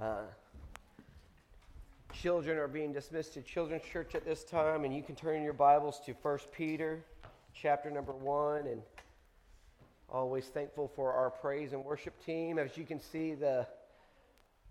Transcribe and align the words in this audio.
Uh, 0.00 0.22
children 2.14 2.56
are 2.56 2.68
being 2.68 2.90
dismissed 2.90 3.34
to 3.34 3.42
Children's 3.42 3.82
Church 3.84 4.14
at 4.14 4.24
this 4.24 4.44
time, 4.44 4.84
and 4.84 4.96
you 4.96 5.02
can 5.02 5.14
turn 5.14 5.42
your 5.42 5.52
Bibles 5.52 6.00
to 6.06 6.12
1 6.12 6.38
Peter 6.56 7.04
chapter 7.52 7.90
number 7.90 8.12
1. 8.12 8.66
And 8.66 8.80
always 10.08 10.46
thankful 10.46 10.90
for 10.96 11.12
our 11.12 11.28
praise 11.28 11.74
and 11.74 11.84
worship 11.84 12.14
team. 12.24 12.58
As 12.58 12.78
you 12.78 12.84
can 12.84 12.98
see, 12.98 13.34
the, 13.34 13.66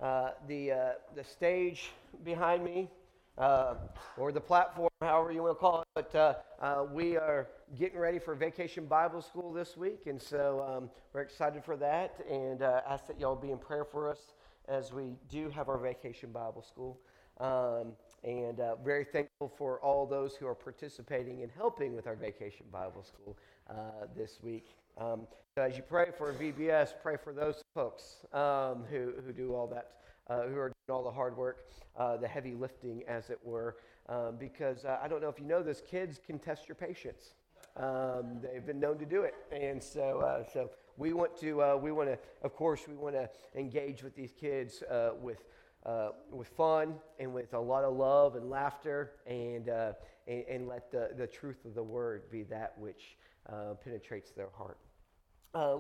uh, 0.02 0.32
the, 0.48 0.72
uh, 0.72 0.90
the 1.16 1.24
stage 1.24 1.92
behind 2.26 2.64
me, 2.64 2.90
uh, 3.38 3.76
or 4.18 4.32
the 4.32 4.42
platform, 4.42 4.90
however 5.00 5.32
you 5.32 5.44
want 5.44 5.56
to 5.56 5.60
call 5.60 5.82
it, 5.82 5.88
but 5.94 6.16
uh, 6.16 6.34
uh, 6.60 6.86
we 6.92 7.18
are 7.18 7.48
getting 7.78 8.00
ready 8.00 8.18
for 8.18 8.34
Vacation 8.34 8.86
Bible 8.86 9.22
School 9.22 9.54
this 9.54 9.78
week, 9.78 10.08
and 10.08 10.20
so 10.20 10.66
um, 10.68 10.90
we're 11.14 11.22
excited 11.22 11.64
for 11.64 11.78
that, 11.78 12.16
and 12.28 12.64
uh, 12.64 12.82
ask 12.90 13.06
that 13.06 13.20
y'all 13.20 13.36
be 13.36 13.52
in 13.52 13.60
prayer 13.60 13.86
for 13.86 14.10
us 14.10 14.34
as 14.70 14.94
we 14.94 15.16
do 15.30 15.50
have 15.50 15.68
our 15.68 15.78
Vacation 15.78 16.32
Bible 16.32 16.62
School. 16.62 17.00
Um, 17.40 17.94
and 18.24 18.60
uh, 18.60 18.76
very 18.84 19.06
thankful 19.06 19.52
for 19.58 19.80
all 19.80 20.06
those 20.06 20.36
who 20.36 20.46
are 20.46 20.56
participating 20.56 21.42
and 21.42 21.52
helping 21.56 21.96
with 21.96 22.06
our 22.06 22.16
Vacation 22.16 22.66
Bible 22.72 23.04
School 23.04 23.38
uh, 23.70 24.08
this 24.16 24.40
week. 24.44 24.76
Um, 24.98 25.26
so 25.56 25.64
as 25.64 25.78
you 25.78 25.84
pray 25.84 26.08
for 26.18 26.34
VBS, 26.34 26.94
pray 27.02 27.16
for 27.22 27.34
those 27.34 27.62
folks 27.74 28.18
um, 28.34 28.84
who, 28.90 29.14
who 29.26 29.32
do 29.32 29.56
all 29.56 29.68
that, 29.68 29.92
uh, 30.30 30.44
who 30.44 30.58
are 30.58 30.72
doing 30.88 30.98
all 30.98 31.04
the 31.04 31.12
hard 31.12 31.38
work, 31.38 31.70
uh, 31.98 32.18
the 32.18 32.28
heavy 32.28 32.54
lifting, 32.54 33.04
as 33.08 33.30
it 33.30 33.40
were. 33.44 33.78
Um, 34.10 34.36
because 34.38 34.86
uh, 34.86 34.98
I 35.02 35.08
don't 35.08 35.22
know 35.22 35.30
if 35.30 35.40
you 35.40 35.46
know 35.46 35.64
this, 35.64 35.82
kids 35.90 36.20
can 36.26 36.40
test 36.40 36.68
your 36.68 36.76
patience. 36.76 37.34
Um, 37.78 38.42
they've 38.42 38.66
been 38.66 38.80
known 38.80 38.98
to 38.98 39.06
do 39.06 39.22
it, 39.22 39.36
and 39.52 39.82
so 39.82 40.20
uh, 40.20 40.44
so 40.52 40.70
we 41.00 41.14
want 41.14 41.36
to 41.40 41.62
uh, 41.62 41.76
we 41.76 41.92
want 41.92 42.10
to 42.10 42.20
of 42.44 42.54
course 42.54 42.82
we 42.88 42.96
want 42.96 43.16
to 43.16 43.30
engage 43.56 44.04
with 44.04 44.16
these 44.16 44.34
kids 44.40 44.84
uh, 44.84 45.12
with. 45.20 45.44
Uh, 45.86 46.10
with 46.30 46.50
fun 46.50 46.96
and 47.20 47.34
with 47.34 47.54
a 47.54 47.60
lot 47.60 47.86
of 47.86 47.96
love 47.96 48.36
and 48.36 48.50
laughter, 48.50 49.14
and, 49.26 49.70
uh, 49.70 49.94
and, 50.28 50.44
and, 50.50 50.68
let 50.68 50.92
the, 50.92 51.12
the 51.16 51.26
truth 51.26 51.64
of 51.64 51.74
the 51.74 51.82
word 51.82 52.24
be 52.30 52.44
that 52.44 52.78
which 52.78 53.16
uh, 53.48 53.76
penetrates 53.82 54.32
their 54.32 54.50
heart. 54.58 54.78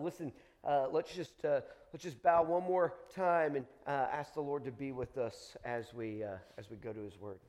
listen, 0.01 0.31
let's, 0.89 1.13
just, 1.13 1.33
let's 1.43 2.01
just 2.01 2.23
bow 2.23 2.41
one 2.41 2.63
more 2.63 2.93
time 3.13 3.57
and 3.57 3.65
ask 3.85 4.33
the 4.35 4.41
Lord 4.41 4.63
to 4.63 4.71
be 4.71 4.93
with 4.93 5.17
us 5.17 5.57
as 5.65 5.93
we, 5.93 6.23
as 6.57 6.69
we 6.69 6.77
go 6.77 6.93
to 6.93 7.01
his 7.01 7.19
word. 7.19 7.39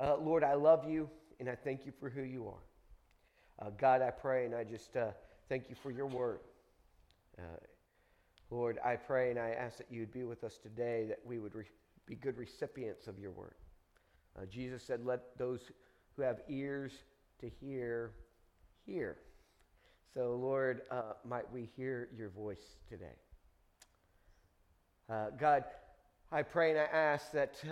Lord, 0.00 0.44
I 0.44 0.54
love 0.54 0.88
you, 0.88 1.10
and 1.40 1.48
I 1.48 1.56
thank 1.56 1.84
you 1.84 1.92
for 1.98 2.08
who 2.08 2.22
you 2.22 2.46
are. 2.46 2.62
Uh, 3.58 3.70
God, 3.70 4.02
I 4.02 4.10
pray 4.10 4.44
and 4.44 4.54
I 4.54 4.64
just 4.64 4.96
uh, 4.96 5.12
thank 5.48 5.68
you 5.68 5.74
for 5.74 5.90
your 5.90 6.06
word. 6.06 6.40
Uh, 7.38 7.42
Lord, 8.50 8.78
I 8.84 8.96
pray 8.96 9.30
and 9.30 9.38
I 9.38 9.50
ask 9.50 9.78
that 9.78 9.86
you 9.90 10.00
would 10.00 10.12
be 10.12 10.24
with 10.24 10.44
us 10.44 10.58
today, 10.58 11.06
that 11.08 11.18
we 11.24 11.38
would 11.38 11.54
re- 11.54 11.64
be 12.06 12.14
good 12.14 12.38
recipients 12.38 13.06
of 13.08 13.18
your 13.18 13.32
word. 13.32 13.54
Uh, 14.36 14.46
Jesus 14.46 14.82
said, 14.82 15.04
Let 15.04 15.36
those 15.36 15.60
who 16.16 16.22
have 16.22 16.40
ears 16.48 16.92
to 17.40 17.50
hear, 17.60 18.12
hear. 18.84 19.18
So, 20.14 20.36
Lord, 20.36 20.82
uh, 20.90 21.14
might 21.24 21.50
we 21.52 21.68
hear 21.76 22.08
your 22.16 22.30
voice 22.30 22.76
today. 22.88 23.16
Uh, 25.10 25.26
God, 25.38 25.64
I 26.32 26.42
pray 26.42 26.70
and 26.70 26.80
I 26.80 26.84
ask 26.84 27.30
that, 27.32 27.62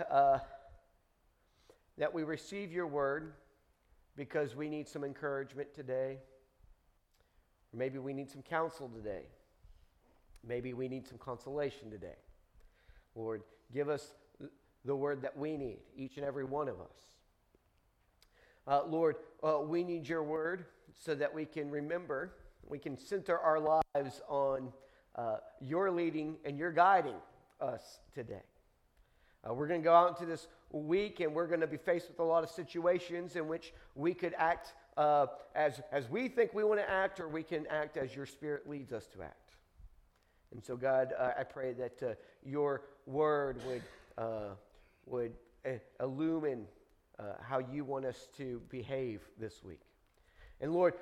that 1.97 2.13
we 2.13 2.23
receive 2.23 2.71
your 2.71 2.87
word 2.87 3.33
because 4.15 4.55
we 4.55 4.69
need 4.69 4.87
some 4.87 5.03
encouragement 5.03 5.73
today. 5.73 6.17
Or 7.73 7.77
maybe 7.77 7.97
we 7.97 8.13
need 8.13 8.29
some 8.29 8.41
counsel 8.41 8.89
today. 8.89 9.23
Maybe 10.47 10.73
we 10.73 10.87
need 10.87 11.07
some 11.07 11.17
consolation 11.17 11.89
today. 11.89 12.15
Lord, 13.15 13.43
give 13.73 13.89
us 13.89 14.13
the 14.83 14.95
word 14.95 15.21
that 15.23 15.37
we 15.37 15.57
need, 15.57 15.79
each 15.97 16.17
and 16.17 16.25
every 16.25 16.43
one 16.43 16.67
of 16.67 16.75
us. 16.79 17.07
Uh, 18.67 18.81
Lord, 18.87 19.15
uh, 19.43 19.59
we 19.61 19.83
need 19.83 20.07
your 20.07 20.23
word 20.23 20.65
so 21.03 21.15
that 21.15 21.33
we 21.33 21.45
can 21.45 21.69
remember, 21.69 22.33
we 22.67 22.79
can 22.79 22.97
center 22.97 23.37
our 23.37 23.59
lives 23.59 24.21
on 24.27 24.71
uh, 25.15 25.37
your 25.61 25.91
leading 25.91 26.37
and 26.45 26.57
your 26.57 26.71
guiding 26.71 27.15
us 27.61 27.99
today. 28.13 28.43
Uh, 29.47 29.53
we're 29.53 29.67
going 29.67 29.81
to 29.81 29.83
go 29.83 29.93
out 29.93 30.09
into 30.09 30.25
this 30.25 30.47
week 30.71 31.19
and 31.19 31.33
we're 31.33 31.47
going 31.47 31.59
to 31.59 31.67
be 31.67 31.77
faced 31.77 32.09
with 32.09 32.19
a 32.19 32.23
lot 32.23 32.43
of 32.43 32.49
situations 32.49 33.35
in 33.35 33.47
which 33.47 33.73
we 33.93 34.13
could 34.13 34.33
act 34.37 34.73
uh, 34.97 35.27
as, 35.55 35.81
as 35.91 36.09
we 36.09 36.27
think 36.27 36.53
we 36.53 36.63
want 36.63 36.79
to 36.79 36.89
act, 36.89 37.19
or 37.19 37.27
we 37.27 37.43
can 37.43 37.67
act 37.67 37.97
as 37.97 38.15
your 38.15 38.25
Spirit 38.25 38.67
leads 38.67 38.91
us 38.93 39.07
to 39.07 39.21
act. 39.21 39.44
And 40.55 40.63
so, 40.63 40.77
God, 40.77 41.13
uh, 41.19 41.31
I 41.37 41.43
pray 41.43 41.73
that 41.73 42.01
uh, 42.01 42.13
your 42.45 42.83
word 43.05 43.57
would, 43.67 43.81
uh, 44.17 44.53
would 45.05 45.33
uh, 45.65 45.71
illumine 45.99 46.65
how 47.41 47.59
you 47.59 47.83
want 47.83 48.05
us 48.05 48.29
to 48.37 48.61
behave 48.69 49.21
this 49.37 49.63
week. 49.65 49.81
And 50.61 50.73
Lord, 50.73 50.93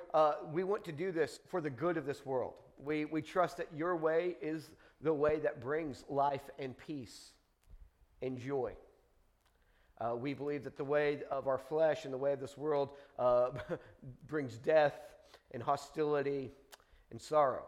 we 0.52 0.64
want 0.64 0.84
to 0.84 0.92
do 0.92 1.12
this 1.12 1.38
for 1.48 1.60
the 1.60 1.70
good 1.70 1.96
of 1.96 2.04
this 2.04 2.26
world. 2.26 2.54
We, 2.78 3.04
we 3.04 3.22
trust 3.22 3.58
that 3.58 3.68
your 3.74 3.96
way 3.96 4.36
is 4.42 4.70
the 5.00 5.12
way 5.12 5.38
that 5.38 5.60
brings 5.60 6.04
life 6.08 6.50
and 6.58 6.76
peace 6.76 7.30
and 8.22 8.36
joy. 8.38 8.72
Uh, 10.00 10.16
we 10.16 10.34
believe 10.34 10.64
that 10.64 10.76
the 10.76 10.84
way 10.84 11.20
of 11.30 11.46
our 11.46 11.58
flesh 11.58 12.04
and 12.04 12.12
the 12.12 12.18
way 12.18 12.32
of 12.32 12.40
this 12.40 12.58
world 12.58 12.90
uh, 13.20 13.50
brings 14.26 14.58
death 14.58 14.94
and 15.52 15.62
hostility 15.62 16.50
and 17.12 17.20
sorrow. 17.20 17.66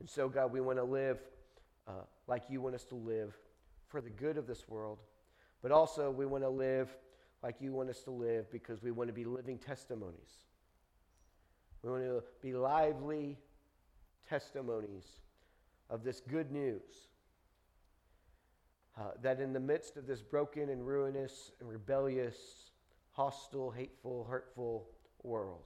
And 0.00 0.08
so, 0.08 0.28
God, 0.28 0.52
we 0.52 0.60
want 0.60 0.78
to 0.78 0.84
live 0.84 1.18
uh, 1.86 1.92
like 2.26 2.44
you 2.48 2.60
want 2.60 2.74
us 2.74 2.84
to 2.84 2.94
live 2.94 3.36
for 3.88 4.00
the 4.00 4.10
good 4.10 4.36
of 4.36 4.46
this 4.46 4.68
world, 4.68 4.98
but 5.62 5.72
also 5.72 6.10
we 6.10 6.26
want 6.26 6.44
to 6.44 6.50
live 6.50 6.88
like 7.42 7.56
you 7.60 7.72
want 7.72 7.88
us 7.88 8.00
to 8.00 8.10
live 8.10 8.50
because 8.50 8.82
we 8.82 8.90
want 8.90 9.08
to 9.08 9.14
be 9.14 9.24
living 9.24 9.58
testimonies. 9.58 10.46
We 11.82 11.90
want 11.90 12.02
to 12.02 12.22
be 12.42 12.54
lively 12.54 13.38
testimonies 14.28 15.06
of 15.88 16.04
this 16.04 16.20
good 16.20 16.50
news 16.50 17.08
uh, 18.98 19.12
that 19.22 19.40
in 19.40 19.52
the 19.52 19.60
midst 19.60 19.96
of 19.96 20.06
this 20.06 20.20
broken 20.20 20.70
and 20.70 20.86
ruinous 20.86 21.52
and 21.60 21.68
rebellious, 21.68 22.36
hostile, 23.12 23.70
hateful, 23.70 24.26
hurtful 24.28 24.88
world, 25.22 25.62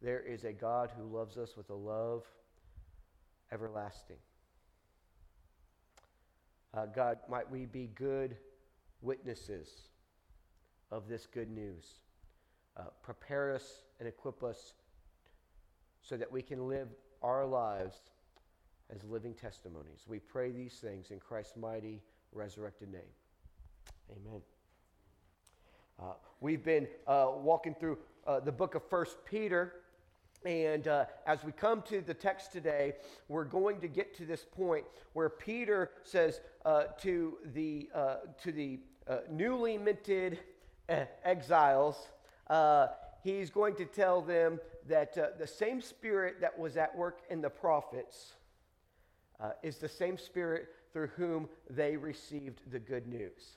there 0.00 0.20
is 0.20 0.44
a 0.44 0.52
God 0.52 0.90
who 0.96 1.04
loves 1.04 1.36
us 1.36 1.56
with 1.56 1.70
a 1.70 1.74
love 1.74 2.24
everlasting. 3.52 4.16
Uh, 6.74 6.86
God, 6.86 7.18
might 7.28 7.50
we 7.50 7.66
be 7.66 7.90
good 7.94 8.36
witnesses 9.02 9.68
of 10.90 11.08
this 11.08 11.26
good 11.26 11.50
news. 11.50 12.00
Uh, 12.76 12.84
prepare 13.02 13.52
us 13.52 13.82
and 13.98 14.08
equip 14.08 14.42
us 14.42 14.74
so 16.00 16.16
that 16.16 16.30
we 16.30 16.40
can 16.40 16.66
live 16.66 16.88
our 17.22 17.44
lives 17.44 17.98
as 18.94 19.04
living 19.04 19.34
testimonies. 19.34 20.04
We 20.06 20.18
pray 20.18 20.50
these 20.50 20.74
things 20.74 21.10
in 21.10 21.20
Christ's 21.20 21.56
mighty 21.56 22.00
resurrected 22.32 22.90
name. 22.90 23.02
Amen. 24.10 24.40
Uh, 26.00 26.14
we've 26.40 26.64
been 26.64 26.88
uh, 27.06 27.28
walking 27.36 27.74
through 27.78 27.98
uh, 28.26 28.40
the 28.40 28.52
book 28.52 28.74
of 28.74 28.82
First 28.88 29.16
Peter. 29.24 29.74
And 30.44 30.88
uh, 30.88 31.04
as 31.26 31.44
we 31.44 31.52
come 31.52 31.82
to 31.82 32.00
the 32.00 32.14
text 32.14 32.52
today, 32.52 32.94
we're 33.28 33.44
going 33.44 33.80
to 33.80 33.88
get 33.88 34.16
to 34.16 34.26
this 34.26 34.44
point 34.44 34.84
where 35.12 35.28
Peter 35.28 35.90
says 36.02 36.40
uh, 36.64 36.84
to 37.00 37.38
the, 37.54 37.88
uh, 37.94 38.16
to 38.42 38.52
the 38.52 38.80
newly 39.30 39.78
minted 39.78 40.38
exiles, 41.24 42.08
he's 43.22 43.50
going 43.50 43.76
to 43.76 43.84
tell 43.84 44.20
them 44.20 44.58
that 44.88 45.14
the 45.38 45.46
same 45.46 45.80
spirit 45.80 46.40
that 46.40 46.58
was 46.58 46.76
at 46.76 46.96
work 46.96 47.20
in 47.30 47.40
the 47.40 47.50
prophets 47.50 48.32
is 49.62 49.78
the 49.78 49.88
same 49.88 50.18
spirit 50.18 50.68
through 50.92 51.08
whom 51.16 51.48
they 51.70 51.96
received 51.96 52.60
the 52.70 52.78
good 52.78 53.06
news. 53.06 53.56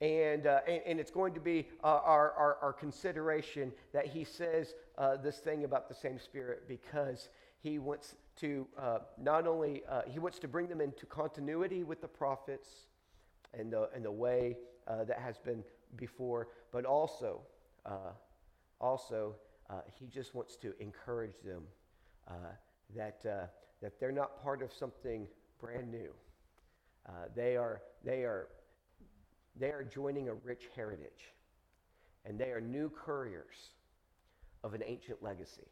And, 0.00 0.46
uh, 0.46 0.60
and, 0.68 0.80
and, 0.86 1.00
it's 1.00 1.10
going 1.10 1.34
to 1.34 1.40
be 1.40 1.66
uh, 1.82 1.98
our, 2.04 2.30
our, 2.32 2.58
our, 2.62 2.72
consideration 2.72 3.72
that 3.92 4.06
he 4.06 4.22
says 4.22 4.74
uh, 4.96 5.16
this 5.16 5.38
thing 5.38 5.64
about 5.64 5.88
the 5.88 5.94
same 5.94 6.20
spirit 6.20 6.68
because 6.68 7.30
he 7.58 7.80
wants 7.80 8.14
to 8.36 8.68
uh, 8.78 8.98
not 9.20 9.48
only 9.48 9.82
uh, 9.90 10.02
he 10.06 10.20
wants 10.20 10.38
to 10.38 10.46
bring 10.46 10.68
them 10.68 10.80
into 10.80 11.04
continuity 11.04 11.82
with 11.82 12.00
the 12.00 12.06
prophets 12.06 12.68
and 13.58 13.72
the, 13.72 13.88
and 13.92 14.04
the 14.04 14.10
way 14.10 14.56
uh, 14.86 15.02
that 15.02 15.18
has 15.18 15.36
been 15.38 15.64
before 15.96 16.46
but 16.70 16.84
also 16.84 17.40
also 18.80 19.34
he 19.98 20.06
just 20.06 20.34
wants 20.34 20.54
to 20.54 20.74
encourage 20.78 21.40
them 21.44 21.62
that, 22.94 23.20
that 23.22 23.98
they're 23.98 24.12
not 24.12 24.40
part 24.42 24.62
of 24.62 24.72
something 24.72 25.26
brand 25.60 25.90
new. 25.90 26.12
They, 27.34 27.56
are, 27.56 27.80
they, 28.04 28.22
are, 28.22 28.48
they 29.58 29.70
are 29.70 29.84
joining 29.84 30.28
a 30.28 30.34
rich 30.34 30.64
heritage, 30.74 31.34
and 32.24 32.38
they 32.38 32.50
are 32.50 32.60
new 32.60 32.90
couriers 32.90 33.70
of 34.64 34.74
an 34.74 34.82
ancient 34.84 35.22
legacy. 35.22 35.68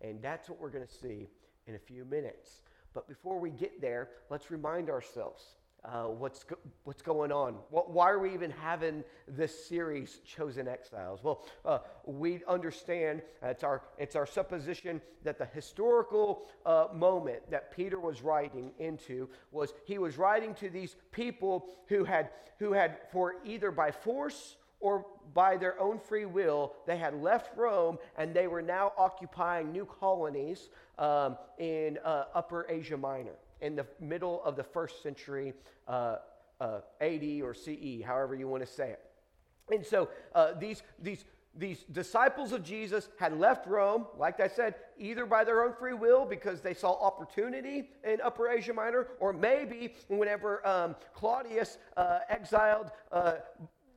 And 0.00 0.22
that's 0.22 0.48
what 0.48 0.60
we're 0.60 0.70
going 0.70 0.86
to 0.86 0.92
see 0.92 1.28
in 1.66 1.74
a 1.74 1.78
few 1.78 2.04
minutes. 2.04 2.60
But 2.94 3.08
before 3.08 3.38
we 3.38 3.50
get 3.50 3.80
there, 3.80 4.08
let's 4.30 4.50
remind 4.50 4.90
ourselves 4.90 5.44
uh, 5.84 6.04
what's, 6.04 6.44
go- 6.44 6.58
what's 6.84 7.02
going 7.02 7.32
on? 7.32 7.56
What, 7.70 7.90
why 7.90 8.10
are 8.10 8.18
we 8.18 8.34
even 8.34 8.50
having 8.50 9.02
this 9.26 9.66
series, 9.66 10.20
Chosen 10.26 10.68
Exiles? 10.68 11.20
Well, 11.22 11.46
uh, 11.64 11.78
we 12.04 12.42
understand 12.46 13.22
it's 13.42 13.64
our, 13.64 13.82
it's 13.98 14.16
our 14.16 14.26
supposition 14.26 15.00
that 15.24 15.38
the 15.38 15.46
historical 15.46 16.48
uh, 16.66 16.86
moment 16.94 17.50
that 17.50 17.74
Peter 17.74 17.98
was 17.98 18.22
writing 18.22 18.72
into 18.78 19.28
was 19.52 19.72
he 19.84 19.98
was 19.98 20.18
writing 20.18 20.54
to 20.54 20.68
these 20.68 20.96
people 21.12 21.68
who 21.88 22.04
had, 22.04 22.30
who 22.58 22.72
had, 22.72 22.98
for 23.10 23.36
either 23.44 23.70
by 23.70 23.90
force 23.90 24.56
or 24.80 25.06
by 25.34 25.56
their 25.56 25.78
own 25.80 25.98
free 25.98 26.24
will, 26.24 26.74
they 26.86 26.96
had 26.96 27.14
left 27.22 27.56
Rome 27.56 27.98
and 28.16 28.34
they 28.34 28.46
were 28.48 28.62
now 28.62 28.92
occupying 28.98 29.72
new 29.72 29.84
colonies 29.84 30.70
um, 30.98 31.36
in 31.58 31.98
uh, 32.04 32.24
Upper 32.34 32.66
Asia 32.68 32.96
Minor 32.96 33.36
in 33.60 33.76
the 33.76 33.86
middle 34.00 34.42
of 34.44 34.56
the 34.56 34.64
first 34.64 35.02
century 35.02 35.54
uh, 35.88 36.16
uh, 36.60 36.80
AD 37.00 37.24
or 37.42 37.54
CE, 37.54 38.02
however 38.04 38.34
you 38.34 38.48
want 38.48 38.64
to 38.64 38.70
say 38.70 38.90
it. 38.90 39.00
And 39.72 39.84
so 39.84 40.08
uh, 40.34 40.52
these, 40.58 40.82
these, 41.00 41.24
these 41.54 41.84
disciples 41.92 42.52
of 42.52 42.62
Jesus 42.62 43.08
had 43.18 43.38
left 43.38 43.66
Rome, 43.66 44.06
like 44.16 44.40
I 44.40 44.48
said, 44.48 44.74
either 44.98 45.26
by 45.26 45.44
their 45.44 45.62
own 45.64 45.74
free 45.74 45.94
will 45.94 46.24
because 46.24 46.60
they 46.60 46.74
saw 46.74 46.92
opportunity 46.92 47.90
in 48.04 48.20
Upper 48.20 48.48
Asia 48.48 48.72
Minor, 48.72 49.08
or 49.20 49.32
maybe 49.32 49.94
whenever 50.08 50.66
um, 50.66 50.96
Claudius 51.14 51.78
uh, 51.96 52.20
exiled 52.28 52.90
uh, 53.12 53.34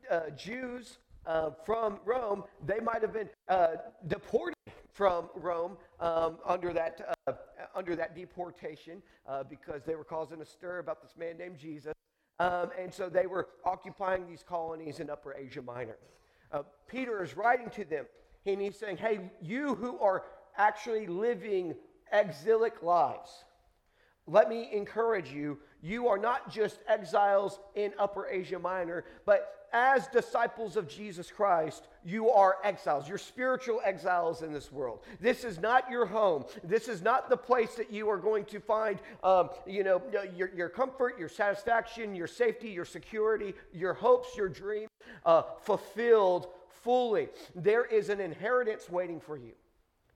uh, 0.10 0.30
Jews 0.32 0.98
uh, 1.26 1.52
from 1.66 2.00
Rome, 2.06 2.44
they 2.66 2.80
might 2.80 3.02
have 3.02 3.14
been 3.14 3.30
uh, 3.48 3.68
deported 4.08 4.53
from 4.94 5.30
Rome 5.36 5.78
um, 6.00 6.38
under, 6.46 6.72
that, 6.72 7.18
uh, 7.28 7.34
under 7.76 7.96
that 7.96 8.16
deportation 8.16 9.02
uh, 9.28 9.44
because 9.44 9.84
they 9.84 9.96
were 9.96 10.04
causing 10.04 10.42
a 10.42 10.46
stir 10.46 10.80
about 10.80 11.02
this 11.02 11.16
man 11.18 11.38
named 11.38 11.58
Jesus. 11.58 11.94
Um, 12.40 12.70
and 12.80 12.94
so 12.94 13.10
they 13.10 13.26
were 13.26 13.50
occupying 13.66 14.28
these 14.28 14.44
colonies 14.44 15.00
in 15.00 15.10
Upper 15.10 15.36
Asia 15.36 15.62
Minor. 15.62 15.98
Uh, 16.52 16.64
Peter 16.88 17.24
is 17.24 17.36
writing 17.36 17.70
to 17.72 17.86
them, 17.86 18.06
and 18.46 18.62
he's 18.62 18.78
saying, 18.78 18.98
Hey, 18.98 19.32
you 19.42 19.76
who 19.76 19.98
are 20.00 20.24
actually 20.58 21.08
living 21.08 21.76
exilic 22.12 22.84
lives, 22.84 23.46
let 24.28 24.50
me 24.50 24.70
encourage 24.72 25.32
you. 25.32 25.60
You 25.82 26.08
are 26.08 26.18
not 26.18 26.50
just 26.50 26.80
exiles 26.88 27.60
in 27.76 27.94
Upper 28.00 28.28
Asia 28.28 28.58
Minor, 28.60 29.04
but 29.26 29.64
as 29.74 30.08
disciples 30.08 30.78
of 30.78 30.88
Jesus 30.88 31.32
Christ, 31.32 31.88
you 32.06 32.30
are 32.30 32.58
exiles. 32.64 33.10
You're 33.10 33.18
spiritual 33.18 33.82
exiles 33.84 34.44
in 34.44 34.54
this 34.54 34.72
world. 34.72 35.00
This 35.20 35.44
is 35.44 35.60
not 35.60 35.90
your 35.90 36.06
home. 36.06 36.46
This 36.64 36.88
is 36.88 37.02
not 37.02 37.28
the 37.28 37.36
place 37.36 37.74
that 37.76 37.92
you 37.92 38.08
are 38.08 38.18
going 38.18 38.46
to 38.46 38.60
find, 38.60 39.00
um, 39.24 39.50
you 39.66 39.84
know, 39.84 40.02
your, 40.36 40.52
your 40.56 40.70
comfort, 40.70 41.18
your 41.18 41.28
satisfaction, 41.28 42.16
your 42.16 42.28
safety, 42.28 42.70
your 42.70 42.86
security, 42.86 43.56
your 43.74 43.94
hopes, 43.94 44.38
your 44.38 44.48
dreams 44.48 44.90
uh, 45.26 45.42
fulfilled 45.64 46.48
fully. 46.84 47.30
There 47.56 47.86
is 47.86 48.10
an 48.10 48.20
inheritance 48.20 48.90
waiting 48.90 49.20
for 49.20 49.38
you, 49.38 49.54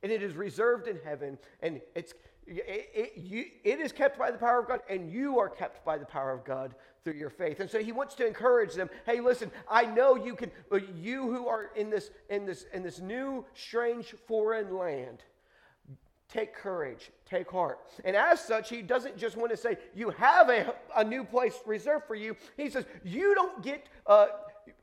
and 0.03 0.11
it 0.11 0.21
is 0.21 0.35
reserved 0.35 0.87
in 0.87 0.99
heaven, 1.03 1.39
and 1.61 1.81
it's 1.95 2.13
it, 2.47 2.89
it, 2.93 3.13
you, 3.17 3.45
it 3.63 3.79
is 3.79 3.91
kept 3.91 4.17
by 4.17 4.31
the 4.31 4.37
power 4.37 4.59
of 4.59 4.67
God, 4.67 4.79
and 4.89 5.11
you 5.11 5.37
are 5.39 5.49
kept 5.49 5.83
by 5.83 5.97
the 5.97 6.05
power 6.05 6.31
of 6.31 6.45
God 6.45 6.75
through 7.03 7.15
your 7.15 7.29
faith. 7.29 7.59
And 7.59 7.69
so 7.69 7.79
he 7.79 7.91
wants 7.91 8.15
to 8.15 8.25
encourage 8.25 8.73
them. 8.73 8.89
Hey, 9.05 9.19
listen, 9.19 9.51
I 9.69 9.85
know 9.85 10.15
you 10.15 10.35
can. 10.35 10.51
You 10.95 11.31
who 11.33 11.47
are 11.47 11.71
in 11.75 11.89
this 11.89 12.11
in 12.29 12.45
this 12.45 12.65
in 12.73 12.83
this 12.83 12.99
new, 12.99 13.45
strange, 13.53 14.15
foreign 14.27 14.77
land, 14.77 15.23
take 16.29 16.55
courage, 16.55 17.11
take 17.25 17.51
heart. 17.51 17.79
And 18.05 18.15
as 18.15 18.39
such, 18.39 18.69
he 18.69 18.81
doesn't 18.81 19.17
just 19.17 19.35
want 19.35 19.51
to 19.51 19.57
say 19.57 19.77
you 19.93 20.09
have 20.11 20.49
a, 20.49 20.73
a 20.95 21.03
new 21.03 21.23
place 21.23 21.55
reserved 21.65 22.05
for 22.07 22.15
you. 22.15 22.35
He 22.55 22.69
says 22.69 22.85
you 23.03 23.35
don't 23.35 23.61
get. 23.61 23.87
Uh, 24.05 24.27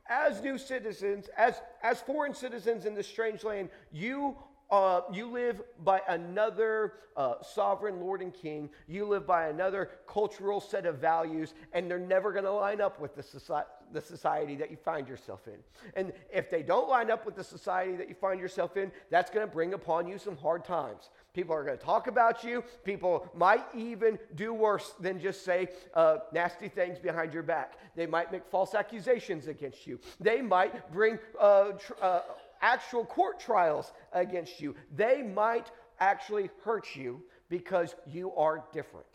as 0.07 0.43
new 0.43 0.59
citizens, 0.59 1.29
as, 1.37 1.55
as 1.83 2.01
foreign 2.01 2.35
citizens 2.35 2.85
in 2.85 2.95
this 2.95 3.09
strange 3.09 3.43
land, 3.43 3.71
you 3.91 4.37
uh, 4.71 5.03
you 5.13 5.31
live 5.31 5.63
by 5.85 6.01
another 6.09 6.95
uh, 7.17 7.35
sovereign 7.43 8.01
Lord 8.01 8.23
and 8.23 8.33
King. 8.33 8.71
You 8.89 9.07
live 9.07 9.27
by 9.27 9.49
another 9.49 9.91
cultural 10.09 10.61
set 10.61 10.87
of 10.87 10.99
values, 10.99 11.55
and 11.73 11.91
they're 11.91 11.99
never 11.99 12.33
going 12.33 12.45
to 12.45 12.53
line 12.53 12.81
up 12.81 13.01
with 13.01 13.15
the, 13.15 13.23
soci- 13.23 13.65
the 13.93 14.01
society 14.01 14.57
that 14.57 14.71
you 14.71 14.77
find 14.77 15.07
yourself 15.07 15.47
in. 15.47 15.59
And 15.95 16.13
if 16.33 16.51
they 16.51 16.63
don't 16.63 16.89
line 16.89 17.11
up 17.11 17.25
with 17.25 17.37
the 17.37 17.45
society 17.45 17.95
that 17.97 18.09
you 18.09 18.15
find 18.15 18.41
yourself 18.41 18.77
in, 18.77 18.91
that's 19.11 19.31
going 19.31 19.47
to 19.47 19.53
bring 19.53 19.75
upon 19.75 20.09
you 20.09 20.19
some 20.19 20.37
hard 20.37 20.65
times. 20.65 21.11
People 21.35 21.55
are 21.55 21.65
going 21.65 21.79
to 21.79 21.85
talk 21.85 22.07
about 22.07 22.43
you. 22.45 22.65
People 22.85 23.29
might 23.35 23.65
even 23.75 24.19
do 24.35 24.55
worse 24.55 24.95
than 25.01 25.21
just 25.21 25.45
say 25.45 25.69
uh, 25.95 26.19
nasty 26.33 26.69
things 26.69 26.99
behind 26.99 27.35
your 27.35 27.43
back. 27.43 27.75
They 27.97 28.07
might 28.07 28.33
make 28.33 28.47
false 28.47 28.75
accusations 28.75 29.47
against 29.47 29.87
you. 29.87 30.01
They 30.21 30.41
might 30.41 30.93
bring 30.93 31.19
uh, 31.41 31.73
tr- 31.73 31.93
uh, 32.01 32.21
actual 32.65 33.05
court 33.05 33.39
trials 33.39 33.93
against 34.13 34.61
you. 34.61 34.75
They 34.97 35.23
might 35.23 35.71
actually 36.01 36.51
hurt 36.65 36.97
you 36.97 37.23
because 37.51 37.95
you 38.07 38.33
are 38.33 38.65
different. 38.73 39.07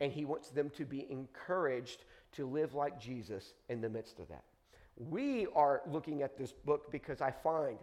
And 0.00 0.12
he 0.12 0.24
wants 0.24 0.50
them 0.50 0.70
to 0.76 0.84
be 0.84 1.06
encouraged 1.08 2.04
to 2.32 2.46
live 2.46 2.74
like 2.74 3.00
Jesus 3.00 3.54
in 3.68 3.80
the 3.80 3.88
midst 3.88 4.18
of 4.18 4.28
that. 4.28 4.42
We 4.96 5.46
are 5.54 5.82
looking 5.86 6.22
at 6.22 6.36
this 6.36 6.52
book 6.52 6.90
because 6.90 7.20
I 7.20 7.30
find 7.30 7.78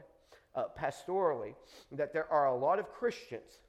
uh, 0.56 0.65
pastorally 0.77 1.56
that 1.94 2.12
there 2.12 2.31
are 2.31 2.48
a 2.48 2.56
lot 2.56 2.77
of 2.77 2.92
Christians, 2.92 3.59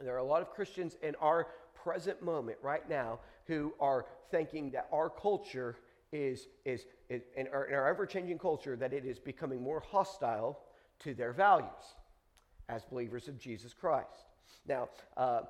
there 0.00 0.14
are 0.14 0.18
a 0.18 0.24
lot 0.24 0.42
of 0.42 0.50
Christians 0.50 0.96
in 1.02 1.14
our 1.16 1.48
present 1.74 2.22
moment 2.22 2.58
right 2.62 2.88
now 2.88 3.18
who 3.46 3.74
are 3.80 4.06
thinking 4.30 4.70
that 4.70 4.86
our 4.92 5.10
culture 5.10 5.76
is, 6.12 6.48
is, 6.64 6.86
is 7.08 7.22
in 7.36 7.48
our, 7.48 7.64
in 7.64 7.74
our 7.74 7.88
ever 7.88 8.06
changing 8.06 8.38
culture, 8.38 8.76
that 8.76 8.92
it 8.92 9.04
is 9.04 9.18
becoming 9.18 9.62
more 9.62 9.80
hostile 9.80 10.60
to 11.00 11.14
their 11.14 11.32
values 11.32 11.96
as 12.68 12.84
believers 12.84 13.28
of 13.28 13.38
Jesus 13.38 13.72
Christ. 13.72 14.26
Now, 14.66 14.88
uh, 15.16 15.20
uh, 15.20 15.42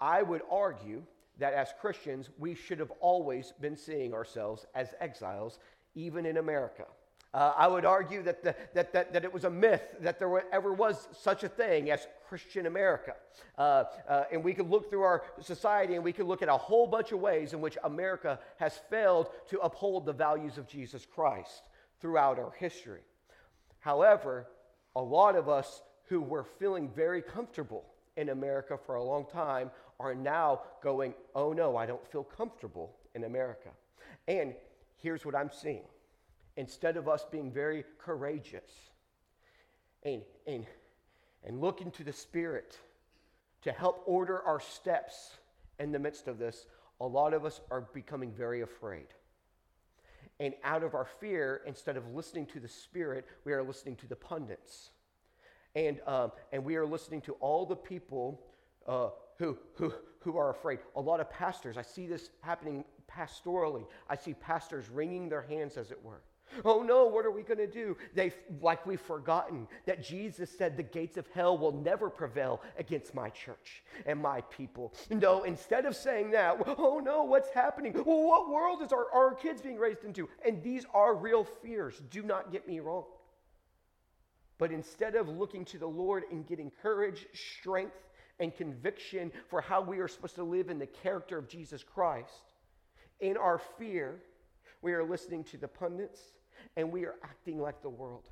I 0.00 0.22
would 0.22 0.42
argue 0.50 1.02
that 1.38 1.54
as 1.54 1.72
Christians, 1.80 2.30
we 2.38 2.54
should 2.54 2.78
have 2.78 2.92
always 3.00 3.52
been 3.60 3.76
seeing 3.76 4.14
ourselves 4.14 4.66
as 4.74 4.94
exiles, 5.00 5.58
even 5.94 6.26
in 6.26 6.36
America. 6.36 6.84
Uh, 7.32 7.52
I 7.56 7.68
would 7.68 7.84
argue 7.84 8.22
that, 8.24 8.42
the, 8.42 8.56
that, 8.74 8.92
that, 8.92 9.12
that 9.12 9.24
it 9.24 9.32
was 9.32 9.44
a 9.44 9.50
myth 9.50 9.94
that 10.00 10.18
there 10.18 10.28
were, 10.28 10.44
ever 10.52 10.72
was 10.72 11.06
such 11.12 11.44
a 11.44 11.48
thing 11.48 11.90
as 11.90 12.06
Christian 12.28 12.66
America. 12.66 13.14
Uh, 13.56 13.84
uh, 14.08 14.24
and 14.32 14.42
we 14.42 14.52
could 14.52 14.68
look 14.68 14.90
through 14.90 15.02
our 15.02 15.22
society 15.40 15.94
and 15.94 16.02
we 16.02 16.12
could 16.12 16.26
look 16.26 16.42
at 16.42 16.48
a 16.48 16.56
whole 16.56 16.88
bunch 16.88 17.12
of 17.12 17.20
ways 17.20 17.52
in 17.52 17.60
which 17.60 17.78
America 17.84 18.40
has 18.56 18.80
failed 18.90 19.28
to 19.48 19.60
uphold 19.60 20.06
the 20.06 20.12
values 20.12 20.58
of 20.58 20.66
Jesus 20.66 21.06
Christ 21.06 21.62
throughout 22.00 22.38
our 22.38 22.52
history. 22.58 23.02
However, 23.78 24.48
a 24.96 25.02
lot 25.02 25.36
of 25.36 25.48
us 25.48 25.82
who 26.06 26.20
were 26.20 26.44
feeling 26.58 26.90
very 26.90 27.22
comfortable 27.22 27.84
in 28.16 28.30
America 28.30 28.76
for 28.76 28.96
a 28.96 29.04
long 29.04 29.24
time 29.32 29.70
are 30.00 30.16
now 30.16 30.62
going, 30.82 31.14
oh 31.36 31.52
no, 31.52 31.76
I 31.76 31.86
don't 31.86 32.04
feel 32.10 32.24
comfortable 32.24 32.96
in 33.14 33.22
America. 33.22 33.68
And 34.26 34.54
here's 34.96 35.24
what 35.24 35.36
I'm 35.36 35.50
seeing 35.52 35.84
instead 36.56 36.96
of 36.96 37.08
us 37.08 37.24
being 37.30 37.50
very 37.50 37.84
courageous 37.98 38.70
and, 40.02 40.22
and, 40.46 40.66
and 41.44 41.60
looking 41.60 41.90
to 41.92 42.04
the 42.04 42.12
Spirit 42.12 42.78
to 43.62 43.72
help 43.72 44.02
order 44.06 44.42
our 44.42 44.60
steps 44.60 45.32
in 45.78 45.92
the 45.92 45.98
midst 45.98 46.28
of 46.28 46.38
this, 46.38 46.66
a 47.00 47.06
lot 47.06 47.34
of 47.34 47.44
us 47.44 47.60
are 47.70 47.82
becoming 47.92 48.32
very 48.32 48.60
afraid. 48.60 49.06
And 50.38 50.54
out 50.64 50.82
of 50.82 50.94
our 50.94 51.06
fear, 51.20 51.60
instead 51.66 51.96
of 51.96 52.14
listening 52.14 52.46
to 52.46 52.60
the 52.60 52.68
Spirit, 52.68 53.26
we 53.44 53.52
are 53.52 53.62
listening 53.62 53.96
to 53.96 54.06
the 54.06 54.16
pundits. 54.16 54.90
And, 55.74 56.00
um, 56.06 56.32
and 56.52 56.64
we 56.64 56.76
are 56.76 56.86
listening 56.86 57.20
to 57.22 57.32
all 57.34 57.66
the 57.66 57.76
people 57.76 58.40
uh, 58.86 59.10
who, 59.38 59.56
who, 59.74 59.92
who 60.20 60.36
are 60.36 60.50
afraid. 60.50 60.78
A 60.96 61.00
lot 61.00 61.20
of 61.20 61.30
pastors, 61.30 61.76
I 61.76 61.82
see 61.82 62.06
this 62.06 62.30
happening 62.40 62.84
pastorally. 63.10 63.86
I 64.08 64.16
see 64.16 64.34
pastors 64.34 64.88
wringing 64.88 65.28
their 65.28 65.42
hands, 65.42 65.76
as 65.76 65.90
it 65.90 66.02
were. 66.02 66.22
Oh 66.64 66.82
no, 66.82 67.06
what 67.06 67.24
are 67.24 67.30
we 67.30 67.42
going 67.42 67.58
to 67.58 67.66
do? 67.66 67.96
They 68.14 68.32
like 68.60 68.86
we've 68.86 69.00
forgotten 69.00 69.68
that 69.86 70.02
Jesus 70.02 70.50
said 70.50 70.76
the 70.76 70.82
gates 70.82 71.16
of 71.16 71.26
hell 71.34 71.56
will 71.56 71.72
never 71.72 72.10
prevail 72.10 72.60
against 72.78 73.14
my 73.14 73.30
church 73.30 73.82
and 74.06 74.20
my 74.20 74.40
people. 74.42 74.94
No, 75.10 75.44
instead 75.44 75.86
of 75.86 75.94
saying 75.96 76.32
that, 76.32 76.56
oh 76.78 77.00
no, 77.04 77.24
what's 77.24 77.50
happening? 77.50 77.92
Well, 77.92 78.22
what 78.22 78.50
world 78.50 78.82
is 78.82 78.92
our, 78.92 79.10
our 79.12 79.34
kids 79.34 79.62
being 79.62 79.78
raised 79.78 80.04
into? 80.04 80.28
And 80.46 80.62
these 80.62 80.84
are 80.94 81.14
real 81.14 81.44
fears. 81.44 82.02
Do 82.10 82.22
not 82.22 82.52
get 82.52 82.66
me 82.66 82.80
wrong. 82.80 83.04
But 84.58 84.72
instead 84.72 85.14
of 85.14 85.28
looking 85.28 85.64
to 85.66 85.78
the 85.78 85.86
Lord 85.86 86.24
and 86.30 86.46
getting 86.46 86.70
courage, 86.82 87.26
strength, 87.32 87.96
and 88.40 88.54
conviction 88.54 89.32
for 89.48 89.60
how 89.60 89.80
we 89.80 89.98
are 90.00 90.08
supposed 90.08 90.34
to 90.34 90.42
live 90.42 90.70
in 90.70 90.78
the 90.78 90.86
character 90.86 91.38
of 91.38 91.48
Jesus 91.48 91.82
Christ, 91.82 92.54
in 93.20 93.36
our 93.36 93.58
fear, 93.78 94.20
we 94.82 94.92
are 94.92 95.04
listening 95.04 95.44
to 95.44 95.58
the 95.58 95.68
pundits 95.68 96.20
and 96.76 96.90
we 96.90 97.04
are 97.04 97.16
acting 97.22 97.60
like 97.60 97.82
the 97.82 97.88
world. 97.88 98.28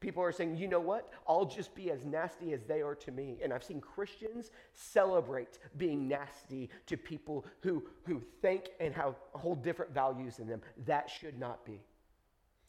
People 0.00 0.22
are 0.22 0.32
saying, 0.32 0.58
you 0.58 0.68
know 0.68 0.80
what? 0.80 1.10
I'll 1.26 1.46
just 1.46 1.74
be 1.74 1.90
as 1.90 2.04
nasty 2.04 2.52
as 2.52 2.62
they 2.64 2.82
are 2.82 2.94
to 2.96 3.10
me. 3.10 3.38
And 3.42 3.54
I've 3.54 3.64
seen 3.64 3.80
Christians 3.80 4.50
celebrate 4.74 5.58
being 5.78 6.06
nasty 6.06 6.68
to 6.86 6.98
people 6.98 7.46
who, 7.62 7.82
who 8.04 8.20
think 8.42 8.68
and 8.80 8.92
have 8.94 9.14
hold 9.32 9.62
different 9.62 9.94
values 9.94 10.40
in 10.40 10.46
them. 10.46 10.60
That 10.84 11.08
should 11.08 11.38
not 11.38 11.64
be. 11.64 11.80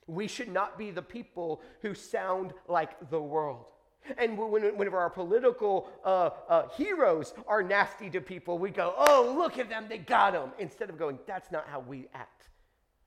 We 0.07 0.27
should 0.27 0.47
not 0.47 0.77
be 0.77 0.91
the 0.91 1.01
people 1.01 1.61
who 1.81 1.93
sound 1.93 2.53
like 2.69 3.09
the 3.09 3.21
world. 3.21 3.65
And 4.17 4.37
whenever 4.37 4.97
our 4.97 5.09
political 5.09 5.89
uh, 6.05 6.29
uh, 6.47 6.69
heroes 6.69 7.33
are 7.47 7.63
nasty 7.63 8.09
to 8.11 8.21
people, 8.21 8.59
we 8.59 8.69
go, 8.69 8.93
oh, 8.97 9.35
look 9.37 9.57
at 9.57 9.67
them, 9.67 9.87
they 9.89 9.97
got 9.97 10.33
them. 10.33 10.51
Instead 10.59 10.89
of 10.89 10.97
going, 10.97 11.19
that's 11.25 11.51
not 11.51 11.67
how 11.67 11.79
we 11.81 12.07
act 12.13 12.47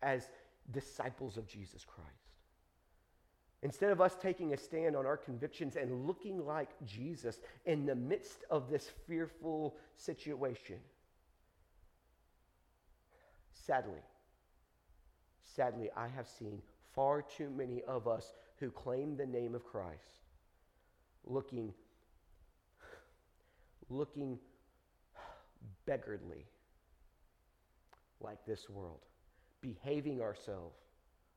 as 0.03 0.29
disciples 0.73 1.37
of 1.37 1.47
Jesus 1.47 1.85
Christ. 1.85 2.09
Instead 3.63 3.91
of 3.91 4.01
us 4.01 4.17
taking 4.21 4.53
a 4.53 4.57
stand 4.57 4.95
on 4.95 5.05
our 5.05 5.17
convictions 5.17 5.75
and 5.77 6.07
looking 6.07 6.47
like 6.47 6.71
Jesus 6.87 7.41
in 7.67 7.87
the 7.87 7.95
midst 7.95 8.45
of 8.51 8.71
this 8.71 8.91
fearful 9.07 9.77
situation, 9.97 10.77
sadly, 13.53 14.03
sadly, 15.43 15.91
I 15.97 16.07
have 16.07 16.29
seen 16.29 16.63
far 16.95 17.23
too 17.23 17.51
many 17.51 17.83
of 17.83 18.07
us 18.07 18.33
who 18.61 18.71
claim 18.71 19.17
the 19.17 19.27
name 19.27 19.55
of 19.55 19.65
Christ 19.65 20.21
looking 21.25 21.73
looking 23.91 24.39
beggarly 25.87 26.47
like 28.21 28.45
this 28.47 28.69
world, 28.69 29.01
behaving 29.61 30.21
ourselves 30.21 30.79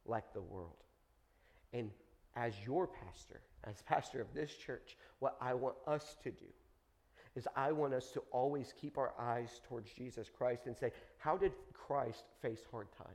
like 0.06 0.34
the 0.34 0.42
world. 0.42 0.84
And 1.74 1.92
as 2.36 2.54
your 2.66 2.88
pastor, 2.88 3.42
as 3.64 3.82
pastor 3.84 4.22
of 4.22 4.34
this 4.34 4.54
church, 4.54 4.98
what 5.20 5.38
I 5.42 5.54
want 5.54 5.76
us 5.88 6.16
to 6.24 6.32
do 6.32 6.46
is 7.36 7.48
I 7.56 7.72
want 7.72 7.94
us 7.94 8.12
to 8.12 8.22
always 8.32 8.74
keep 8.80 8.98
our 8.98 9.14
eyes 9.20 9.62
towards 9.68 9.92
Jesus 9.92 10.30
Christ 10.30 10.66
and 10.66 10.78
say, 10.78 10.92
how 11.18 11.38
did 11.38 11.54
Christ 11.74 12.26
face 12.42 12.62
hard 12.70 12.88
times? 12.98 13.10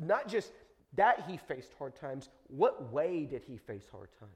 Not 0.00 0.28
just 0.28 0.52
that 0.94 1.24
he 1.28 1.36
faced 1.36 1.72
hard 1.78 1.96
times, 1.96 2.28
what 2.48 2.92
way 2.92 3.24
did 3.24 3.42
he 3.42 3.56
face 3.56 3.88
hard 3.90 4.10
times? 4.20 4.30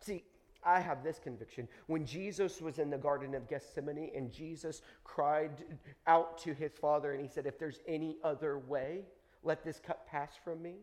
See, 0.00 0.22
I 0.64 0.80
have 0.80 1.02
this 1.02 1.18
conviction. 1.18 1.68
When 1.86 2.06
Jesus 2.06 2.60
was 2.60 2.78
in 2.78 2.90
the 2.90 2.98
Garden 2.98 3.34
of 3.34 3.48
Gethsemane 3.48 4.10
and 4.14 4.32
Jesus 4.32 4.82
cried 5.04 5.64
out 6.06 6.38
to 6.38 6.54
his 6.54 6.72
Father 6.80 7.12
and 7.12 7.20
he 7.20 7.28
said, 7.28 7.46
If 7.46 7.58
there's 7.58 7.80
any 7.86 8.16
other 8.22 8.58
way, 8.58 9.02
let 9.42 9.64
this 9.64 9.80
cup 9.80 10.06
pass 10.08 10.32
from 10.44 10.62
me. 10.62 10.76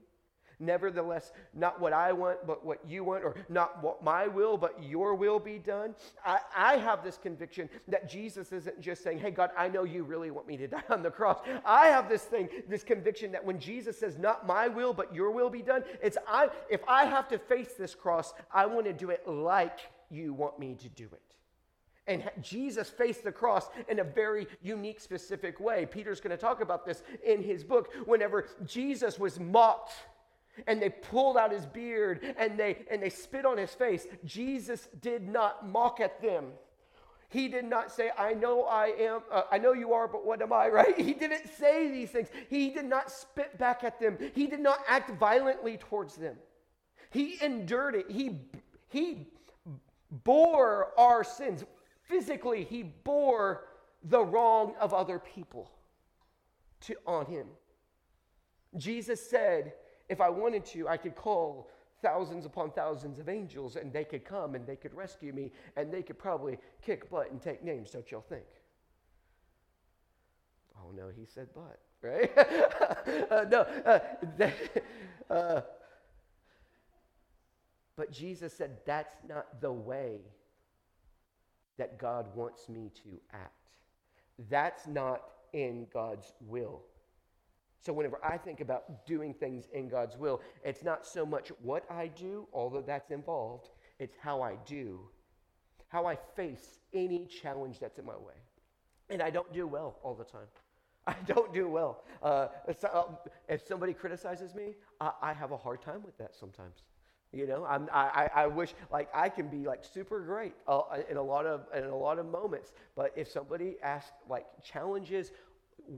Nevertheless, 0.59 1.31
not 1.53 1.79
what 1.79 1.93
I 1.93 2.11
want, 2.11 2.45
but 2.45 2.65
what 2.65 2.79
you 2.85 3.05
want, 3.05 3.23
or 3.23 3.35
not 3.47 3.81
what 3.81 4.03
my 4.03 4.27
will, 4.27 4.57
but 4.57 4.81
your 4.83 5.15
will 5.15 5.39
be 5.39 5.57
done. 5.57 5.95
I, 6.25 6.39
I 6.55 6.75
have 6.75 7.01
this 7.01 7.17
conviction 7.17 7.69
that 7.87 8.09
Jesus 8.09 8.51
isn't 8.51 8.81
just 8.81 9.01
saying, 9.01 9.19
Hey, 9.19 9.31
God, 9.31 9.51
I 9.57 9.69
know 9.69 9.85
you 9.85 10.03
really 10.03 10.31
want 10.31 10.47
me 10.47 10.57
to 10.57 10.67
die 10.67 10.83
on 10.89 11.01
the 11.01 11.11
cross. 11.11 11.39
I 11.63 11.87
have 11.87 12.09
this 12.09 12.23
thing, 12.23 12.49
this 12.67 12.83
conviction 12.83 13.31
that 13.31 13.43
when 13.43 13.57
Jesus 13.57 13.97
says, 13.97 14.17
Not 14.17 14.45
my 14.45 14.67
will, 14.67 14.93
but 14.93 15.15
your 15.15 15.31
will 15.31 15.49
be 15.49 15.61
done, 15.61 15.83
it's 16.03 16.17
I, 16.27 16.49
if 16.69 16.81
I 16.87 17.05
have 17.05 17.29
to 17.29 17.39
face 17.39 17.73
this 17.77 17.95
cross, 17.95 18.33
I 18.53 18.65
want 18.65 18.85
to 18.85 18.93
do 18.93 19.11
it 19.11 19.25
like 19.27 19.79
you 20.09 20.33
want 20.33 20.59
me 20.59 20.75
to 20.75 20.89
do 20.89 21.05
it. 21.05 21.21
And 22.05 22.29
Jesus 22.41 22.89
faced 22.89 23.23
the 23.23 23.31
cross 23.31 23.69
in 23.87 23.99
a 23.99 24.03
very 24.03 24.47
unique, 24.63 24.99
specific 24.99 25.59
way. 25.59 25.85
Peter's 25.85 26.19
going 26.19 26.35
to 26.35 26.41
talk 26.41 26.59
about 26.59 26.83
this 26.83 27.03
in 27.23 27.43
his 27.43 27.63
book. 27.63 27.93
Whenever 28.05 28.47
Jesus 28.65 29.19
was 29.19 29.39
mocked 29.39 29.93
and 30.67 30.81
they 30.81 30.89
pulled 30.89 31.37
out 31.37 31.51
his 31.51 31.65
beard 31.65 32.35
and 32.37 32.57
they 32.57 32.85
and 32.89 33.01
they 33.01 33.09
spit 33.09 33.45
on 33.45 33.57
his 33.57 33.73
face. 33.73 34.07
Jesus 34.25 34.87
did 35.01 35.27
not 35.27 35.67
mock 35.67 35.99
at 35.99 36.21
them. 36.21 36.51
He 37.29 37.47
did 37.47 37.65
not 37.65 37.91
say 37.91 38.09
i 38.17 38.33
know 38.33 38.63
i 38.63 38.87
am 38.87 39.21
uh, 39.31 39.43
i 39.51 39.59
know 39.59 39.73
you 39.73 39.93
are 39.93 40.07
but 40.07 40.25
what 40.25 40.41
am 40.41 40.51
i 40.51 40.67
right? 40.79 40.99
He 40.99 41.13
didn't 41.13 41.47
say 41.57 41.89
these 41.91 42.09
things. 42.11 42.29
He 42.49 42.69
did 42.71 42.85
not 42.85 43.11
spit 43.11 43.57
back 43.57 43.83
at 43.83 43.99
them. 43.99 44.17
He 44.33 44.47
did 44.47 44.59
not 44.59 44.79
act 44.87 45.11
violently 45.19 45.77
towards 45.77 46.15
them. 46.15 46.35
He 47.11 47.37
endured 47.41 47.95
it. 47.95 48.09
He 48.09 48.41
he 48.89 49.27
bore 50.11 50.91
our 50.97 51.23
sins. 51.23 51.63
Physically 52.01 52.63
he 52.63 52.83
bore 52.83 53.65
the 54.03 54.23
wrong 54.23 54.73
of 54.79 54.93
other 54.93 55.19
people 55.19 55.71
to 56.81 56.95
on 57.05 57.25
him. 57.25 57.47
Jesus 58.77 59.27
said 59.29 59.73
if 60.09 60.19
I 60.19 60.29
wanted 60.29 60.65
to, 60.67 60.87
I 60.87 60.97
could 60.97 61.15
call 61.15 61.69
thousands 62.01 62.45
upon 62.45 62.71
thousands 62.71 63.19
of 63.19 63.29
angels 63.29 63.75
and 63.75 63.93
they 63.93 64.03
could 64.03 64.25
come 64.25 64.55
and 64.55 64.65
they 64.65 64.75
could 64.75 64.93
rescue 64.93 65.33
me 65.33 65.51
and 65.75 65.91
they 65.91 66.01
could 66.01 66.17
probably 66.17 66.57
kick 66.81 67.09
butt 67.09 67.31
and 67.31 67.41
take 67.41 67.63
names, 67.63 67.91
don't 67.91 68.09
y'all 68.11 68.25
think? 68.27 68.45
Oh 70.77 70.91
no, 70.91 71.09
he 71.09 71.25
said 71.25 71.47
butt, 71.53 71.79
right? 72.01 72.31
uh, 73.31 73.45
no, 73.49 73.61
uh, 73.85 75.33
uh, 75.33 75.61
but 77.95 78.11
Jesus 78.11 78.53
said 78.53 78.77
that's 78.85 79.15
not 79.27 79.61
the 79.61 79.71
way 79.71 80.19
that 81.77 81.97
God 81.97 82.27
wants 82.35 82.69
me 82.69 82.91
to 83.03 83.19
act. 83.33 83.53
That's 84.49 84.87
not 84.87 85.21
in 85.53 85.87
God's 85.93 86.33
will. 86.41 86.81
So, 87.81 87.93
whenever 87.93 88.19
I 88.23 88.37
think 88.37 88.59
about 88.59 89.05
doing 89.05 89.33
things 89.33 89.67
in 89.73 89.87
God's 89.87 90.17
will, 90.17 90.41
it's 90.63 90.83
not 90.83 91.05
so 91.05 91.25
much 91.25 91.51
what 91.61 91.85
I 91.89 92.07
do, 92.07 92.47
although 92.53 92.81
that's 92.81 93.11
involved, 93.11 93.69
it's 93.99 94.15
how 94.21 94.41
I 94.41 94.57
do, 94.65 94.99
how 95.87 96.05
I 96.05 96.17
face 96.35 96.79
any 96.93 97.25
challenge 97.25 97.79
that's 97.79 97.97
in 97.97 98.05
my 98.05 98.17
way. 98.17 98.35
And 99.09 99.21
I 99.21 99.29
don't 99.29 99.51
do 99.53 99.65
well 99.65 99.97
all 100.03 100.13
the 100.13 100.25
time. 100.25 100.47
I 101.07 101.15
don't 101.25 101.53
do 101.53 101.67
well. 101.69 102.03
Uh, 102.21 102.47
if 103.47 103.65
somebody 103.65 103.93
criticizes 103.93 104.53
me, 104.53 104.75
I, 104.99 105.11
I, 105.21 105.33
have 105.33 105.51
a 105.51 105.57
hard 105.57 105.81
time 105.81 106.03
with 106.03 106.17
that 106.17 106.35
sometimes. 106.35 106.83
You 107.31 107.45
know, 107.47 107.65
I'm, 107.65 107.87
I, 107.93 108.29
I 108.35 108.47
wish 108.47 108.73
like 108.91 109.07
I 109.13 109.29
can 109.29 109.47
be 109.47 109.65
like 109.65 109.85
super 109.85 110.19
great 110.19 110.53
uh, 110.67 110.81
in 111.09 111.17
a 111.17 111.21
lot 111.21 111.45
of 111.45 111.67
in 111.75 111.83
a 111.83 111.95
lot 111.95 112.17
of 112.17 112.25
moments. 112.25 112.73
But 112.95 113.13
if 113.15 113.29
somebody 113.29 113.77
asks 113.83 114.11
like 114.27 114.45
challenges 114.63 115.31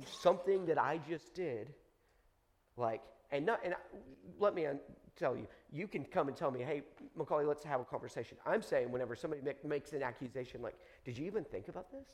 something 0.05 0.65
that 0.65 0.77
I 0.77 0.99
just 1.07 1.33
did, 1.33 1.73
like, 2.77 3.01
and 3.31 3.45
not, 3.45 3.59
and 3.63 3.75
let 4.39 4.53
me 4.53 4.65
tell 5.15 5.35
you, 5.35 5.47
you 5.71 5.87
can 5.87 6.03
come 6.03 6.27
and 6.27 6.35
tell 6.35 6.51
me, 6.51 6.61
hey, 6.61 6.81
Macaulay, 7.15 7.45
let's 7.45 7.63
have 7.63 7.79
a 7.79 7.85
conversation. 7.85 8.37
I'm 8.45 8.61
saying 8.61 8.91
whenever 8.91 9.15
somebody 9.15 9.41
make, 9.41 9.63
makes 9.63 9.93
an 9.93 10.03
accusation, 10.03 10.61
like, 10.61 10.75
did 11.05 11.17
you 11.17 11.25
even 11.25 11.43
think 11.43 11.67
about 11.67 11.91
this? 11.91 12.07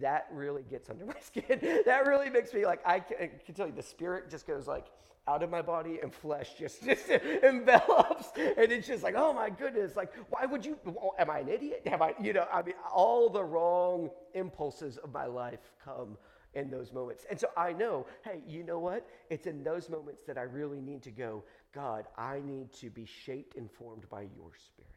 That 0.00 0.28
really 0.32 0.62
gets 0.62 0.88
under 0.88 1.04
my 1.04 1.18
skin. 1.20 1.82
that 1.86 2.06
really 2.06 2.30
makes 2.30 2.52
me 2.54 2.64
like, 2.64 2.80
I 2.84 3.00
can, 3.00 3.16
I 3.20 3.30
can, 3.44 3.54
tell 3.54 3.66
you, 3.66 3.72
the 3.74 3.82
spirit 3.82 4.30
just 4.30 4.46
goes 4.46 4.66
like 4.66 4.86
out 5.28 5.42
of 5.42 5.50
my 5.50 5.62
body 5.62 5.98
and 6.02 6.12
flesh 6.12 6.50
just, 6.58 6.84
just 6.84 7.08
envelops. 7.10 8.28
And 8.36 8.72
it's 8.72 8.86
just 8.86 9.02
like, 9.02 9.14
oh 9.16 9.32
my 9.32 9.50
goodness, 9.50 9.96
like, 9.96 10.12
why 10.30 10.46
would 10.46 10.64
you, 10.64 10.78
am 11.18 11.30
I 11.30 11.40
an 11.40 11.48
idiot? 11.48 11.82
Have 11.86 12.02
I, 12.02 12.14
you 12.20 12.32
know, 12.32 12.46
I 12.52 12.62
mean, 12.62 12.74
all 12.92 13.28
the 13.28 13.44
wrong 13.44 14.10
impulses 14.34 14.96
of 14.98 15.12
my 15.12 15.26
life 15.26 15.60
come 15.84 16.16
in 16.54 16.70
those 16.70 16.92
moments. 16.92 17.24
And 17.30 17.38
so 17.38 17.48
I 17.56 17.72
know, 17.72 18.06
hey, 18.24 18.42
you 18.46 18.62
know 18.62 18.78
what? 18.78 19.06
It's 19.28 19.46
in 19.46 19.62
those 19.62 19.88
moments 19.88 20.22
that 20.26 20.36
I 20.36 20.42
really 20.42 20.80
need 20.80 21.02
to 21.02 21.10
go, 21.10 21.44
God, 21.72 22.06
I 22.18 22.40
need 22.44 22.72
to 22.74 22.90
be 22.90 23.04
shaped 23.04 23.56
and 23.56 23.70
formed 23.70 24.08
by 24.10 24.22
your 24.22 24.50
spirit. 24.56 24.90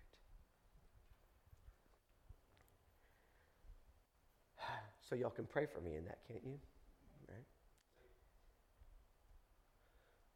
So 5.10 5.15
y'all 5.15 5.29
can 5.29 5.45
pray 5.45 5.65
for 5.65 5.81
me 5.81 5.95
in 5.95 6.05
that, 6.05 6.19
can't 6.27 6.43
you? 6.45 6.57
Right? 7.27 7.45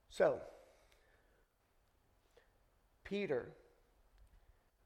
So, 0.09 0.39
Peter 3.05 3.49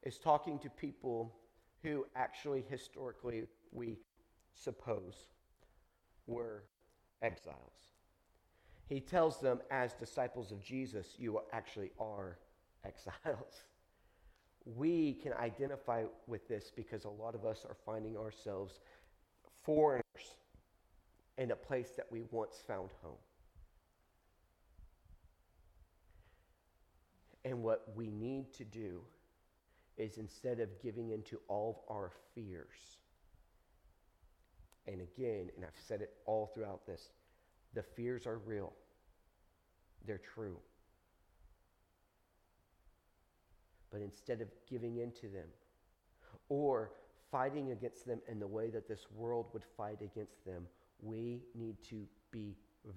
is 0.04 0.18
talking 0.20 0.60
to 0.60 0.70
people 0.70 1.34
who 1.82 2.06
actually 2.16 2.64
historically 2.70 3.44
we 3.72 3.98
suppose 4.54 5.16
were 6.32 6.64
exiles. 7.22 7.92
He 8.88 9.00
tells 9.00 9.40
them, 9.40 9.60
as 9.70 9.94
disciples 9.94 10.52
of 10.52 10.62
Jesus, 10.64 11.16
you 11.18 11.40
actually 11.54 11.92
are 12.00 12.38
exiles. 12.86 13.64
We 14.66 15.14
can 15.14 15.34
identify 15.34 16.04
with 16.28 16.48
this 16.48 16.72
because 16.76 17.06
a 17.06 17.10
lot 17.10 17.36
of 17.36 17.46
us 17.46 17.66
are 17.68 17.76
finding 17.86 18.18
ourselves 18.18 18.80
foreigners 19.64 20.04
in 21.38 21.52
a 21.52 21.56
place 21.56 21.92
that 21.98 22.06
we 22.12 22.24
once 22.32 22.62
found 22.68 22.90
home. 23.02 23.18
And 27.44 27.64
what 27.64 27.88
we 27.96 28.12
need 28.12 28.54
to 28.54 28.64
do 28.64 29.02
is 29.98 30.18
instead 30.18 30.60
of 30.60 30.70
giving 30.82 31.12
into 31.12 31.40
all 31.48 31.84
of 31.88 31.96
our 31.96 32.12
fears, 32.36 32.98
and 34.88 35.02
again, 35.02 35.50
and 35.56 35.66
I've 35.66 35.80
said 35.88 36.02
it 36.02 36.14
all 36.26 36.52
throughout 36.54 36.86
this 36.86 37.10
the 37.74 37.84
fears 37.84 38.26
are 38.28 38.38
real, 38.38 38.74
they're 40.06 40.22
true. 40.34 40.58
But 43.92 44.02
instead 44.02 44.42
of 44.42 44.48
giving 44.70 44.98
in 44.98 45.12
to 45.14 45.28
them 45.28 45.48
or 46.50 46.92
fighting 47.32 47.72
against 47.72 48.06
them 48.06 48.22
in 48.28 48.40
the 48.40 48.48
way 48.48 48.70
that 48.70 48.88
this 48.88 49.06
world 49.14 49.48
would 49.54 49.64
fight 49.78 50.02
against 50.02 50.46
them, 50.46 50.66
we 51.02 51.44
need 51.56 51.78
to 51.90 52.06
be 52.32 52.56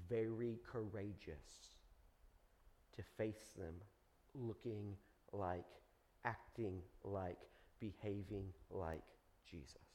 very 0.09 0.59
courageous 0.71 1.75
to 2.97 3.03
face 3.17 3.53
them 3.57 3.75
looking 4.35 4.95
like, 5.33 5.65
acting 6.25 6.81
like, 7.05 7.39
behaving 7.81 8.47
like 8.71 9.03
Jesus. 9.49 9.94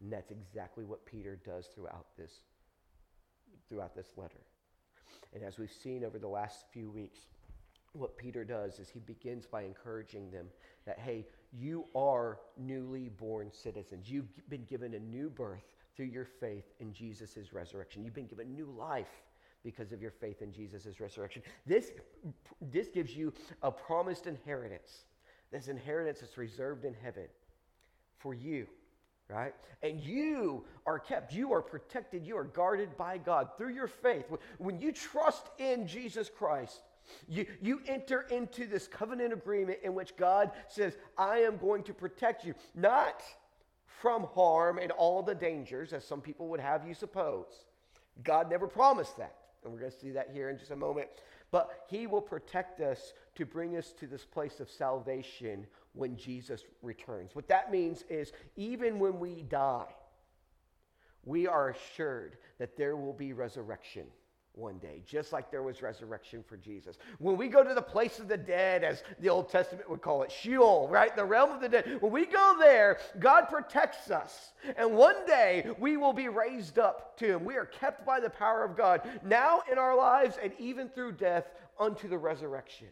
And 0.00 0.12
that's 0.12 0.30
exactly 0.30 0.84
what 0.84 1.04
Peter 1.06 1.38
does 1.44 1.68
throughout 1.74 2.06
this, 2.18 2.40
throughout 3.68 3.94
this 3.94 4.08
letter. 4.16 4.40
And 5.32 5.42
as 5.42 5.58
we've 5.58 5.72
seen 5.72 6.04
over 6.04 6.18
the 6.18 6.28
last 6.28 6.64
few 6.72 6.90
weeks, 6.90 7.18
what 7.92 8.18
Peter 8.18 8.44
does 8.44 8.80
is 8.80 8.88
he 8.88 8.98
begins 9.00 9.46
by 9.46 9.62
encouraging 9.62 10.30
them 10.30 10.46
that, 10.84 10.98
hey, 10.98 11.26
you 11.52 11.84
are 11.94 12.40
newly 12.58 13.08
born 13.08 13.50
citizens. 13.52 14.10
You've 14.10 14.28
been 14.48 14.64
given 14.64 14.94
a 14.94 14.98
new 14.98 15.30
birth 15.30 15.72
through 15.96 16.06
your 16.06 16.24
faith 16.24 16.64
in 16.80 16.92
Jesus' 16.92 17.52
resurrection. 17.52 18.04
You've 18.04 18.14
been 18.14 18.26
given 18.26 18.52
new 18.52 18.66
life 18.76 19.22
because 19.62 19.92
of 19.92 20.02
your 20.02 20.10
faith 20.10 20.42
in 20.42 20.52
Jesus' 20.52 21.00
resurrection. 21.00 21.42
This, 21.66 21.92
this 22.60 22.88
gives 22.88 23.16
you 23.16 23.32
a 23.62 23.70
promised 23.70 24.26
inheritance. 24.26 25.04
This 25.52 25.68
inheritance 25.68 26.20
is 26.20 26.36
reserved 26.36 26.84
in 26.84 26.94
heaven 27.02 27.26
for 28.18 28.34
you, 28.34 28.66
right? 29.28 29.54
And 29.82 30.00
you 30.00 30.64
are 30.86 30.98
kept, 30.98 31.32
you 31.32 31.52
are 31.52 31.62
protected, 31.62 32.26
you 32.26 32.36
are 32.36 32.44
guarded 32.44 32.96
by 32.96 33.18
God 33.18 33.48
through 33.56 33.74
your 33.74 33.86
faith. 33.86 34.26
When 34.58 34.78
you 34.78 34.92
trust 34.92 35.48
in 35.58 35.86
Jesus 35.86 36.30
Christ, 36.30 36.82
you, 37.28 37.46
you 37.60 37.80
enter 37.86 38.22
into 38.30 38.66
this 38.66 38.88
covenant 38.88 39.32
agreement 39.32 39.78
in 39.82 39.94
which 39.94 40.16
God 40.16 40.50
says, 40.68 40.96
I 41.18 41.38
am 41.38 41.58
going 41.58 41.82
to 41.84 41.94
protect 41.94 42.44
you, 42.44 42.54
not 42.74 43.22
from 43.86 44.24
harm 44.34 44.78
and 44.78 44.90
all 44.90 45.22
the 45.22 45.34
dangers, 45.34 45.92
as 45.92 46.04
some 46.04 46.20
people 46.20 46.48
would 46.48 46.60
have 46.60 46.86
you 46.86 46.94
suppose. 46.94 47.66
God 48.22 48.50
never 48.50 48.66
promised 48.66 49.16
that. 49.18 49.36
And 49.62 49.72
we're 49.72 49.80
going 49.80 49.92
to 49.92 49.98
see 49.98 50.10
that 50.10 50.30
here 50.32 50.50
in 50.50 50.58
just 50.58 50.70
a 50.70 50.76
moment. 50.76 51.08
But 51.50 51.84
He 51.88 52.06
will 52.06 52.20
protect 52.20 52.80
us 52.80 53.14
to 53.36 53.46
bring 53.46 53.76
us 53.76 53.92
to 54.00 54.06
this 54.06 54.24
place 54.24 54.60
of 54.60 54.70
salvation 54.70 55.66
when 55.92 56.16
Jesus 56.16 56.64
returns. 56.82 57.34
What 57.34 57.48
that 57.48 57.70
means 57.70 58.04
is, 58.08 58.32
even 58.56 58.98
when 58.98 59.18
we 59.18 59.42
die, 59.42 59.86
we 61.24 61.46
are 61.46 61.70
assured 61.70 62.36
that 62.58 62.76
there 62.76 62.96
will 62.96 63.12
be 63.12 63.32
resurrection 63.32 64.06
one 64.56 64.78
day, 64.78 65.02
just 65.04 65.32
like 65.32 65.50
there 65.50 65.62
was 65.62 65.82
resurrection 65.82 66.44
for 66.46 66.56
Jesus. 66.56 66.96
When 67.18 67.36
we 67.36 67.48
go 67.48 67.64
to 67.64 67.74
the 67.74 67.82
place 67.82 68.20
of 68.20 68.28
the 68.28 68.36
dead, 68.36 68.84
as 68.84 69.02
the 69.18 69.28
Old 69.28 69.48
Testament 69.48 69.90
would 69.90 70.00
call 70.00 70.22
it, 70.22 70.30
Sheol, 70.30 70.88
right? 70.88 71.14
The 71.14 71.24
realm 71.24 71.50
of 71.50 71.60
the 71.60 71.68
dead. 71.68 71.98
When 72.00 72.12
we 72.12 72.24
go 72.26 72.54
there, 72.58 72.98
God 73.18 73.46
protects 73.46 74.10
us. 74.10 74.52
And 74.76 74.94
one 74.94 75.26
day 75.26 75.70
we 75.78 75.96
will 75.96 76.12
be 76.12 76.28
raised 76.28 76.78
up 76.78 77.16
to 77.18 77.34
Him. 77.34 77.44
We 77.44 77.56
are 77.56 77.66
kept 77.66 78.06
by 78.06 78.20
the 78.20 78.30
power 78.30 78.64
of 78.64 78.76
God 78.76 79.02
now 79.24 79.62
in 79.70 79.78
our 79.78 79.96
lives 79.96 80.38
and 80.40 80.52
even 80.58 80.88
through 80.88 81.12
death 81.12 81.46
unto 81.78 82.08
the 82.08 82.18
resurrection. 82.18 82.88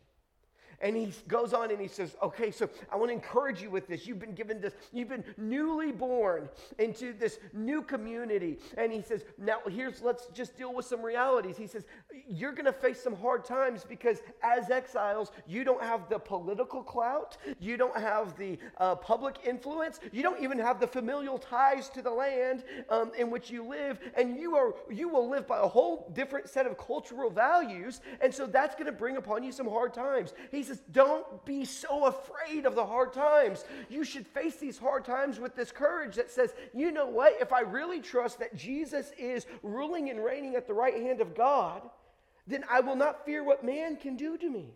And 0.83 0.97
he 0.97 1.13
goes 1.29 1.53
on 1.53 1.71
and 1.71 1.81
he 1.81 1.89
says, 1.89 2.17
Okay, 2.23 2.51
so 2.51 2.69
I 2.93 2.97
want 2.97 3.11
to 3.11 3.15
encourage 3.15 3.63
you 3.63 3.71
with 3.71 3.87
this. 3.87 4.07
You've 4.07 4.19
been 4.19 4.35
given 4.35 4.61
this, 4.61 4.75
you've 4.93 5.09
been 5.09 5.25
newly 5.39 5.93
born 5.93 6.49
into 6.79 7.13
this 7.13 7.39
new 7.53 7.83
community. 7.83 8.59
And 8.77 8.93
he 8.93 9.01
says, 9.01 9.25
Now 9.39 9.59
here's, 9.71 10.03
let's 10.03 10.27
just 10.35 10.59
deal 10.59 10.75
with 10.75 10.85
some 10.85 11.01
realities. 11.01 11.57
He 11.57 11.69
says, 11.69 11.85
You're 12.29 12.53
going 12.53 12.67
to 12.67 12.73
face 12.73 13.01
some 13.01 13.15
hard 13.15 13.45
times 13.45 13.85
because 13.89 14.19
as 14.43 14.71
exiles, 14.71 15.31
you 15.47 15.63
don't 15.63 15.83
have 15.83 16.09
the 16.09 16.19
political 16.19 16.83
clout, 16.83 17.37
you 17.61 17.77
don't 17.77 17.97
have 17.97 18.37
the 18.37 18.59
uh, 18.79 18.97
public 18.97 19.37
influence, 19.47 20.01
you 20.11 20.23
don't 20.23 20.43
even 20.43 20.59
have 20.59 20.81
the 20.81 20.87
familial 20.87 21.39
ties 21.39 21.89
to 21.91 22.03
the 22.03 22.11
land 22.11 22.65
um, 22.91 23.13
in 23.17 23.31
which 23.31 23.51
you 23.51 23.65
live. 23.69 24.01
And 24.17 24.37
you, 24.37 24.57
are, 24.57 24.75
you 24.91 25.09
will 25.09 25.29
live 25.29 25.47
by 25.47 25.59
a 25.59 25.69
whole 25.69 26.11
different 26.15 26.49
set 26.49 26.67
of 26.67 26.77
cultural 26.77 27.31
values. 27.31 28.01
And 28.21 28.35
so 28.35 28.47
that's 28.47 28.75
going 28.75 28.87
to 28.87 28.93
bring 28.93 29.17
upon 29.17 29.45
you 29.45 29.53
some 29.53 29.69
hard 29.69 29.95
times. 29.95 30.35
He 30.51 30.65
says, 30.65 30.72
says, 30.73 30.83
Don't 30.93 31.45
be 31.45 31.65
so 31.65 32.07
afraid 32.07 32.67
of 32.67 32.75
the 32.75 32.85
hard 32.85 33.13
times. 33.13 33.65
You 33.89 34.05
should 34.05 34.27
face 34.27 34.57
these 34.57 34.79
hard 34.79 35.05
times 35.05 35.39
with 35.39 35.55
this 35.55 35.71
courage 35.71 36.17
that 36.17 36.31
says, 36.31 36.55
You 36.73 36.91
know 36.91 37.07
what? 37.07 37.35
If 37.41 37.53
I 37.53 37.61
really 37.61 38.01
trust 38.01 38.39
that 38.39 38.57
Jesus 38.57 39.13
is 39.19 39.47
ruling 39.63 40.11
and 40.11 40.25
reigning 40.25 40.55
at 40.55 40.67
the 40.67 40.75
right 40.75 40.95
hand 40.95 41.21
of 41.21 41.35
God, 41.35 41.83
then 42.47 42.65
I 42.71 42.81
will 42.81 42.97
not 42.97 43.25
fear 43.25 43.45
what 43.45 43.65
man 43.65 43.97
can 43.97 44.17
do 44.17 44.37
to 44.37 44.49
me. 44.49 44.75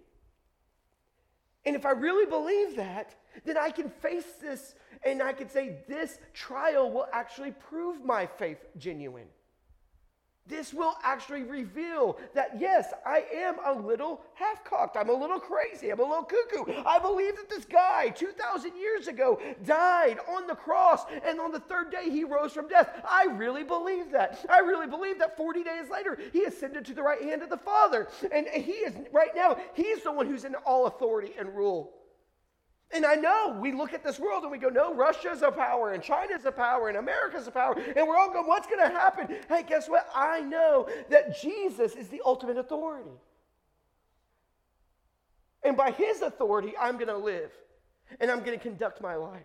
And 1.65 1.75
if 1.75 1.85
I 1.85 1.91
really 1.91 2.27
believe 2.27 2.77
that, 2.77 3.15
then 3.45 3.57
I 3.59 3.71
can 3.71 3.91
face 3.91 4.35
this 4.41 4.75
and 5.05 5.23
I 5.23 5.33
can 5.33 5.49
say, 5.49 5.79
This 5.89 6.19
trial 6.35 6.91
will 6.91 7.07
actually 7.13 7.53
prove 7.53 8.05
my 8.05 8.27
faith 8.27 8.59
genuine. 8.77 9.29
This 10.49 10.73
will 10.73 10.95
actually 11.03 11.43
reveal 11.43 12.19
that, 12.35 12.53
yes, 12.59 12.93
I 13.05 13.25
am 13.35 13.57
a 13.65 13.73
little 13.73 14.23
half 14.35 14.65
cocked. 14.65 14.97
I'm 14.97 15.09
a 15.09 15.13
little 15.13 15.41
crazy. 15.41 15.91
I'm 15.91 15.99
a 15.99 16.05
little 16.05 16.23
cuckoo. 16.23 16.73
I 16.87 17.01
believe 17.01 17.35
that 17.37 17.51
this 17.51 17.65
guy 17.65 18.11
2,000 18.11 18.77
years 18.77 19.09
ago 19.09 19.41
died 19.65 20.19
on 20.29 20.47
the 20.47 20.55
cross 20.55 21.03
and 21.25 21.41
on 21.41 21.51
the 21.51 21.59
third 21.61 21.91
day 21.91 22.11
he 22.11 22.23
rose 22.23 22.53
from 22.53 22.69
death. 22.69 22.91
I 23.09 23.25
really 23.25 23.65
believe 23.65 24.13
that. 24.13 24.47
I 24.49 24.61
really 24.61 24.87
believe 24.87 25.19
that 25.19 25.37
40 25.37 25.65
days 25.65 25.91
later 25.91 26.17
he 26.33 26.45
ascended 26.45 26.85
to 26.87 26.95
the 26.95 27.03
right 27.03 27.23
hand 27.23 27.43
of 27.43 27.51
the 27.51 27.57
Father. 27.57 28.09
And 28.31 28.47
he 28.47 28.73
is, 28.73 28.95
right 29.13 29.35
now, 29.35 29.57
he's 29.75 30.05
the 30.05 30.13
one 30.13 30.27
who's 30.27 30.45
in 30.45 30.55
all 30.55 30.87
authority 30.87 31.33
and 31.39 31.57
rule. 31.57 31.93
And 32.93 33.05
I 33.05 33.17
know 33.17 33.59
we 33.61 33.73
look 33.73 33.93
at 33.93 34.05
this 34.05 34.19
world 34.19 34.45
and 34.45 34.53
we 34.53 34.59
go, 34.59 34.69
no, 34.69 34.95
Russia's 34.95 35.43
a 35.43 35.51
power 35.51 35.93
and 35.93 36.03
China's 36.03 36.45
a 36.45 36.53
power 36.53 36.89
and 36.89 36.97
America's 36.97 37.49
a 37.49 37.51
power. 37.51 37.75
And 37.75 38.07
we're 38.07 38.17
all 38.17 38.33
going, 38.33 38.47
what's 38.47 38.67
going 38.67 38.79
to 38.79 38.89
happen? 38.89 39.37
Hey, 39.49 39.65
guess 39.65 39.89
what? 39.89 40.09
I 40.15 40.41
know 40.41 40.89
that 41.11 41.41
Jesus 41.41 41.97
is 41.97 42.09
the 42.09 42.23
ultimate 42.25 42.57
authority. 42.59 43.11
And 45.65 45.77
by 45.77 45.91
his 45.91 46.23
authority, 46.23 46.75
I'm 46.81 46.95
going 46.95 47.09
to 47.09 47.17
live 47.17 47.51
and 48.21 48.31
I'm 48.31 48.41
going 48.41 48.57
to 48.57 48.63
conduct 48.63 49.01
my 49.01 49.17
life. 49.17 49.43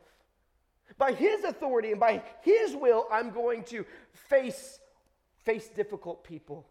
By 0.99 1.13
his 1.13 1.43
authority 1.43 1.91
and 1.91 1.99
by 1.99 2.21
his 2.41 2.75
will, 2.75 3.07
I'm 3.11 3.31
going 3.31 3.63
to 3.65 3.85
face, 4.13 4.79
face 5.45 5.67
difficult 5.69 6.23
people. 6.23 6.67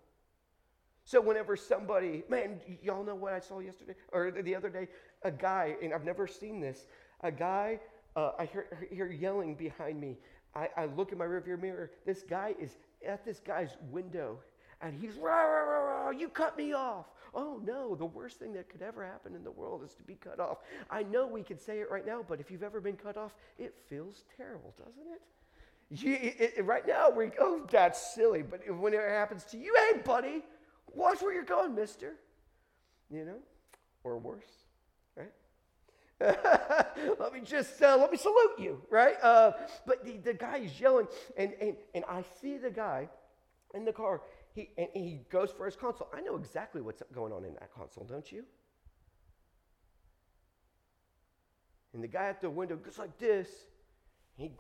So 1.11 1.20
whenever 1.20 1.57
somebody, 1.57 2.23
man, 2.29 2.61
y'all 2.85 3.03
know 3.03 3.16
what 3.16 3.33
I 3.33 3.40
saw 3.40 3.59
yesterday 3.59 3.94
or 4.12 4.31
the 4.31 4.55
other 4.55 4.68
day? 4.68 4.87
A 5.25 5.31
guy, 5.33 5.75
and 5.83 5.92
I've 5.92 6.05
never 6.05 6.29
seen 6.29 6.61
this, 6.61 6.87
a 7.23 7.33
guy, 7.33 7.81
uh, 8.14 8.31
I 8.38 8.44
hear, 8.44 8.88
hear 8.92 9.11
yelling 9.11 9.57
behind 9.57 10.01
me. 10.01 10.18
I, 10.55 10.68
I 10.77 10.85
look 10.85 11.11
in 11.11 11.18
my 11.18 11.25
rearview 11.25 11.61
mirror. 11.61 11.90
This 12.07 12.23
guy 12.23 12.55
is 12.61 12.77
at 13.05 13.25
this 13.25 13.40
guy's 13.40 13.77
window, 13.90 14.38
and 14.83 14.94
he's, 15.01 15.16
rah, 15.16 15.42
rah, 15.42 15.62
rah, 15.64 16.05
rah, 16.05 16.11
you 16.11 16.29
cut 16.29 16.57
me 16.57 16.75
off. 16.75 17.07
Oh 17.35 17.61
no, 17.64 17.96
the 17.96 18.07
worst 18.07 18.38
thing 18.38 18.53
that 18.53 18.68
could 18.68 18.81
ever 18.81 19.05
happen 19.05 19.35
in 19.35 19.42
the 19.42 19.51
world 19.51 19.83
is 19.83 19.94
to 19.94 20.05
be 20.05 20.14
cut 20.14 20.38
off. 20.38 20.59
I 20.92 21.03
know 21.03 21.27
we 21.27 21.42
could 21.42 21.61
say 21.61 21.81
it 21.81 21.90
right 21.90 22.07
now, 22.07 22.25
but 22.29 22.38
if 22.38 22.53
you've 22.53 22.62
ever 22.62 22.81
been 22.81 22.96
cut 22.96 23.16
off, 23.16 23.35
it 23.59 23.75
feels 23.88 24.23
terrible, 24.37 24.73
doesn't 24.79 25.12
it? 25.12 25.23
You, 25.90 26.14
it, 26.14 26.55
it 26.59 26.64
right 26.64 26.87
now, 26.87 27.11
we 27.11 27.33
oh, 27.40 27.66
that's 27.68 28.14
silly, 28.14 28.42
but 28.42 28.61
when 28.79 28.94
it 28.94 29.01
happens 29.01 29.42
to 29.46 29.59
you, 29.59 29.75
hey, 29.77 29.99
buddy, 30.05 30.44
Watch 30.94 31.22
where 31.22 31.33
you're 31.33 31.44
going, 31.44 31.74
mister. 31.74 32.14
You 33.11 33.24
know, 33.24 33.38
or 34.05 34.18
worse, 34.18 34.44
right? 35.16 35.33
let 37.18 37.33
me 37.33 37.40
just 37.42 37.83
uh, 37.83 37.96
let 37.96 38.12
me 38.12 38.18
salute 38.18 38.59
you, 38.59 38.83
right? 38.90 39.16
Uh, 39.22 39.53
but 39.87 40.05
the, 40.05 40.18
the 40.18 40.35
guy 40.35 40.59
is 40.59 40.81
yelling, 40.81 41.07
and, 41.37 41.55
and 41.61 41.76
and 41.94 42.05
I 42.09 42.24
see 42.40 42.57
the 42.57 42.70
guy 42.70 43.09
in 43.74 43.85
the 43.85 43.92
car. 43.92 44.22
He 44.55 44.70
and 44.76 44.88
he 44.94 45.20
goes 45.31 45.50
for 45.50 45.66
his 45.66 45.76
console. 45.76 46.09
I 46.14 46.20
know 46.20 46.37
exactly 46.37 46.83
what's 46.83 47.03
going 47.14 47.33
on 47.33 47.44
in 47.44 47.55
that 47.55 47.72
console, 47.74 48.05
don't 48.05 48.31
you? 48.31 48.44
And 51.92 52.03
the 52.03 52.09
guy 52.09 52.29
at 52.29 52.40
the 52.40 52.50
window 52.50 52.76
goes 52.76 52.98
like 52.98 53.18
this. 53.18 53.48
He 54.37 54.53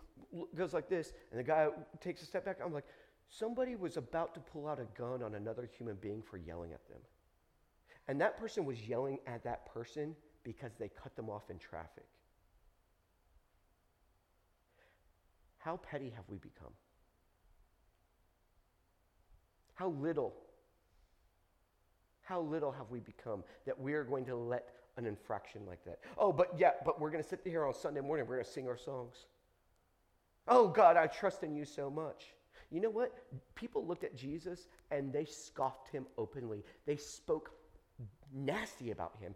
goes 0.56 0.74
like 0.74 0.88
this, 0.88 1.12
and 1.30 1.38
the 1.38 1.44
guy 1.44 1.68
takes 2.00 2.22
a 2.22 2.26
step 2.26 2.44
back. 2.44 2.58
I'm 2.64 2.72
like, 2.72 2.84
Somebody 3.30 3.76
was 3.76 3.96
about 3.96 4.34
to 4.34 4.40
pull 4.40 4.66
out 4.66 4.80
a 4.80 4.86
gun 4.98 5.22
on 5.22 5.36
another 5.36 5.68
human 5.78 5.94
being 5.96 6.20
for 6.20 6.36
yelling 6.36 6.72
at 6.72 6.86
them. 6.88 6.98
And 8.08 8.20
that 8.20 8.36
person 8.36 8.64
was 8.64 8.88
yelling 8.88 9.20
at 9.26 9.44
that 9.44 9.72
person 9.72 10.16
because 10.42 10.72
they 10.78 10.88
cut 10.88 11.14
them 11.14 11.30
off 11.30 11.48
in 11.48 11.58
traffic. 11.58 12.06
How 15.58 15.76
petty 15.76 16.10
have 16.16 16.24
we 16.28 16.38
become? 16.38 16.72
How 19.74 19.90
little, 19.90 20.34
how 22.22 22.40
little 22.40 22.72
have 22.72 22.90
we 22.90 22.98
become 22.98 23.44
that 23.64 23.78
we 23.78 23.92
are 23.94 24.04
going 24.04 24.24
to 24.26 24.34
let 24.34 24.70
an 24.96 25.06
infraction 25.06 25.62
like 25.66 25.84
that? 25.84 26.00
Oh, 26.18 26.32
but 26.32 26.52
yeah, 26.58 26.72
but 26.84 27.00
we're 27.00 27.10
going 27.10 27.22
to 27.22 27.28
sit 27.28 27.40
here 27.44 27.64
on 27.64 27.74
Sunday 27.74 28.00
morning, 28.00 28.26
we're 28.26 28.36
going 28.36 28.44
to 28.44 28.50
sing 28.50 28.66
our 28.66 28.76
songs. 28.76 29.26
Oh, 30.48 30.66
God, 30.66 30.96
I 30.96 31.06
trust 31.06 31.44
in 31.44 31.54
you 31.54 31.64
so 31.64 31.90
much. 31.90 32.34
You 32.70 32.80
know 32.80 32.90
what? 32.90 33.12
People 33.54 33.84
looked 33.84 34.04
at 34.04 34.16
Jesus 34.16 34.68
and 34.90 35.12
they 35.12 35.24
scoffed 35.24 35.88
him 35.88 36.06
openly. 36.16 36.64
They 36.86 36.96
spoke 36.96 37.50
nasty 38.32 38.90
about 38.92 39.16
him. 39.20 39.34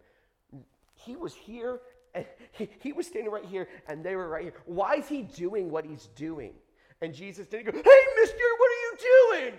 He 0.93 1.15
was 1.15 1.33
here, 1.33 1.81
and 2.13 2.25
he, 2.53 2.69
he 2.79 2.93
was 2.93 3.07
standing 3.07 3.31
right 3.31 3.45
here, 3.45 3.67
and 3.87 4.03
they 4.03 4.15
were 4.15 4.29
right 4.29 4.43
here. 4.43 4.53
Why 4.65 4.95
is 4.95 5.07
he 5.07 5.23
doing 5.23 5.69
what 5.69 5.85
he's 5.85 6.07
doing? 6.15 6.53
And 7.01 7.13
Jesus 7.13 7.47
didn't 7.47 7.65
go, 7.65 7.71
Hey, 7.73 8.01
mister, 8.21 8.37
what 8.57 8.71
are 8.71 8.81
you 8.81 8.97
doing? 9.41 9.53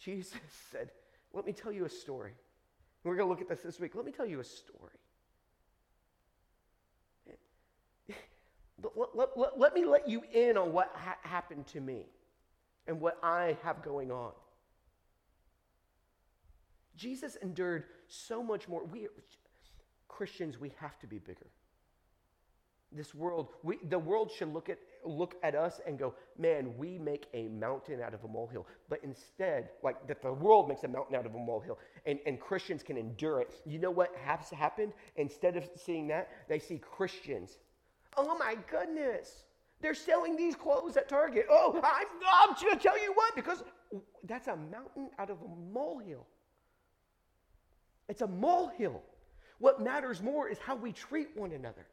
Jesus 0.00 0.34
said, 0.72 0.90
Let 1.32 1.46
me 1.46 1.52
tell 1.52 1.72
you 1.72 1.84
a 1.84 1.90
story. 1.90 2.32
We're 3.04 3.14
going 3.14 3.28
to 3.28 3.30
look 3.30 3.40
at 3.40 3.48
this 3.48 3.62
this 3.62 3.78
week. 3.78 3.94
Let 3.94 4.04
me 4.04 4.10
tell 4.10 4.26
you 4.26 4.40
a 4.40 4.44
story. 4.44 4.98
Let, 8.82 9.16
let, 9.16 9.28
let, 9.36 9.58
let 9.58 9.74
me 9.74 9.84
let 9.84 10.08
you 10.08 10.22
in 10.32 10.56
on 10.58 10.72
what 10.72 10.90
ha- 10.94 11.16
happened 11.22 11.66
to 11.68 11.80
me 11.80 12.06
and 12.86 13.00
what 13.00 13.18
I 13.22 13.56
have 13.62 13.82
going 13.82 14.10
on. 14.10 14.32
Jesus 16.96 17.36
endured 17.42 17.84
so 18.08 18.42
much 18.42 18.68
more. 18.68 18.84
We 18.84 19.08
Christians, 20.08 20.58
we 20.58 20.72
have 20.80 20.98
to 21.00 21.06
be 21.06 21.18
bigger. 21.18 21.46
This 22.92 23.14
world, 23.14 23.48
we, 23.62 23.78
the 23.90 23.98
world 23.98 24.30
should 24.30 24.54
look 24.54 24.70
at, 24.70 24.78
look 25.04 25.34
at 25.42 25.54
us 25.54 25.80
and 25.86 25.98
go, 25.98 26.14
man, 26.38 26.72
we 26.78 26.98
make 26.98 27.26
a 27.34 27.48
mountain 27.48 28.00
out 28.00 28.14
of 28.14 28.24
a 28.24 28.28
molehill. 28.28 28.66
But 28.88 29.00
instead, 29.02 29.70
like 29.82 30.06
that 30.06 30.22
the 30.22 30.32
world 30.32 30.68
makes 30.68 30.84
a 30.84 30.88
mountain 30.88 31.16
out 31.16 31.26
of 31.26 31.34
a 31.34 31.38
molehill 31.38 31.78
and, 32.06 32.18
and 32.24 32.40
Christians 32.40 32.82
can 32.82 32.96
endure 32.96 33.40
it. 33.40 33.60
You 33.66 33.78
know 33.78 33.90
what 33.90 34.14
has 34.24 34.48
happened? 34.50 34.92
Instead 35.16 35.56
of 35.56 35.68
seeing 35.76 36.06
that, 36.08 36.30
they 36.48 36.58
see 36.58 36.78
Christians. 36.78 37.58
Oh 38.16 38.38
my 38.38 38.56
goodness, 38.70 39.44
they're 39.80 39.94
selling 39.94 40.36
these 40.36 40.54
clothes 40.54 40.96
at 40.96 41.08
Target. 41.08 41.46
Oh, 41.50 41.74
I'm, 41.76 42.06
I'm 42.32 42.54
going 42.60 42.76
to 42.76 42.82
tell 42.82 43.00
you 43.00 43.12
what, 43.14 43.34
because 43.34 43.62
that's 44.24 44.48
a 44.48 44.56
mountain 44.56 45.10
out 45.18 45.30
of 45.30 45.38
a 45.42 45.48
molehill. 45.72 46.26
It's 48.08 48.22
a 48.22 48.26
molehill. 48.26 49.02
What 49.58 49.82
matters 49.82 50.22
more 50.22 50.48
is 50.48 50.58
how 50.58 50.76
we 50.76 50.92
treat 50.92 51.28
one 51.36 51.52
another, 51.52 51.86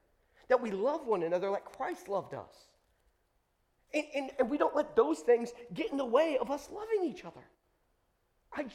that 0.49 0.61
we 0.61 0.71
love 0.71 1.05
one 1.05 1.23
another 1.23 1.49
like 1.49 1.65
Christ 1.65 2.07
loved 2.07 2.33
us. 2.33 2.67
And, 3.93 4.05
and, 4.15 4.31
and 4.39 4.49
we 4.49 4.57
don't 4.57 4.75
let 4.75 4.95
those 4.95 5.19
things 5.19 5.51
get 5.73 5.91
in 5.91 5.97
the 5.97 6.05
way 6.05 6.37
of 6.39 6.49
us 6.51 6.69
loving 6.71 7.09
each 7.09 7.25
other. 7.25 7.43
I, 8.51 8.65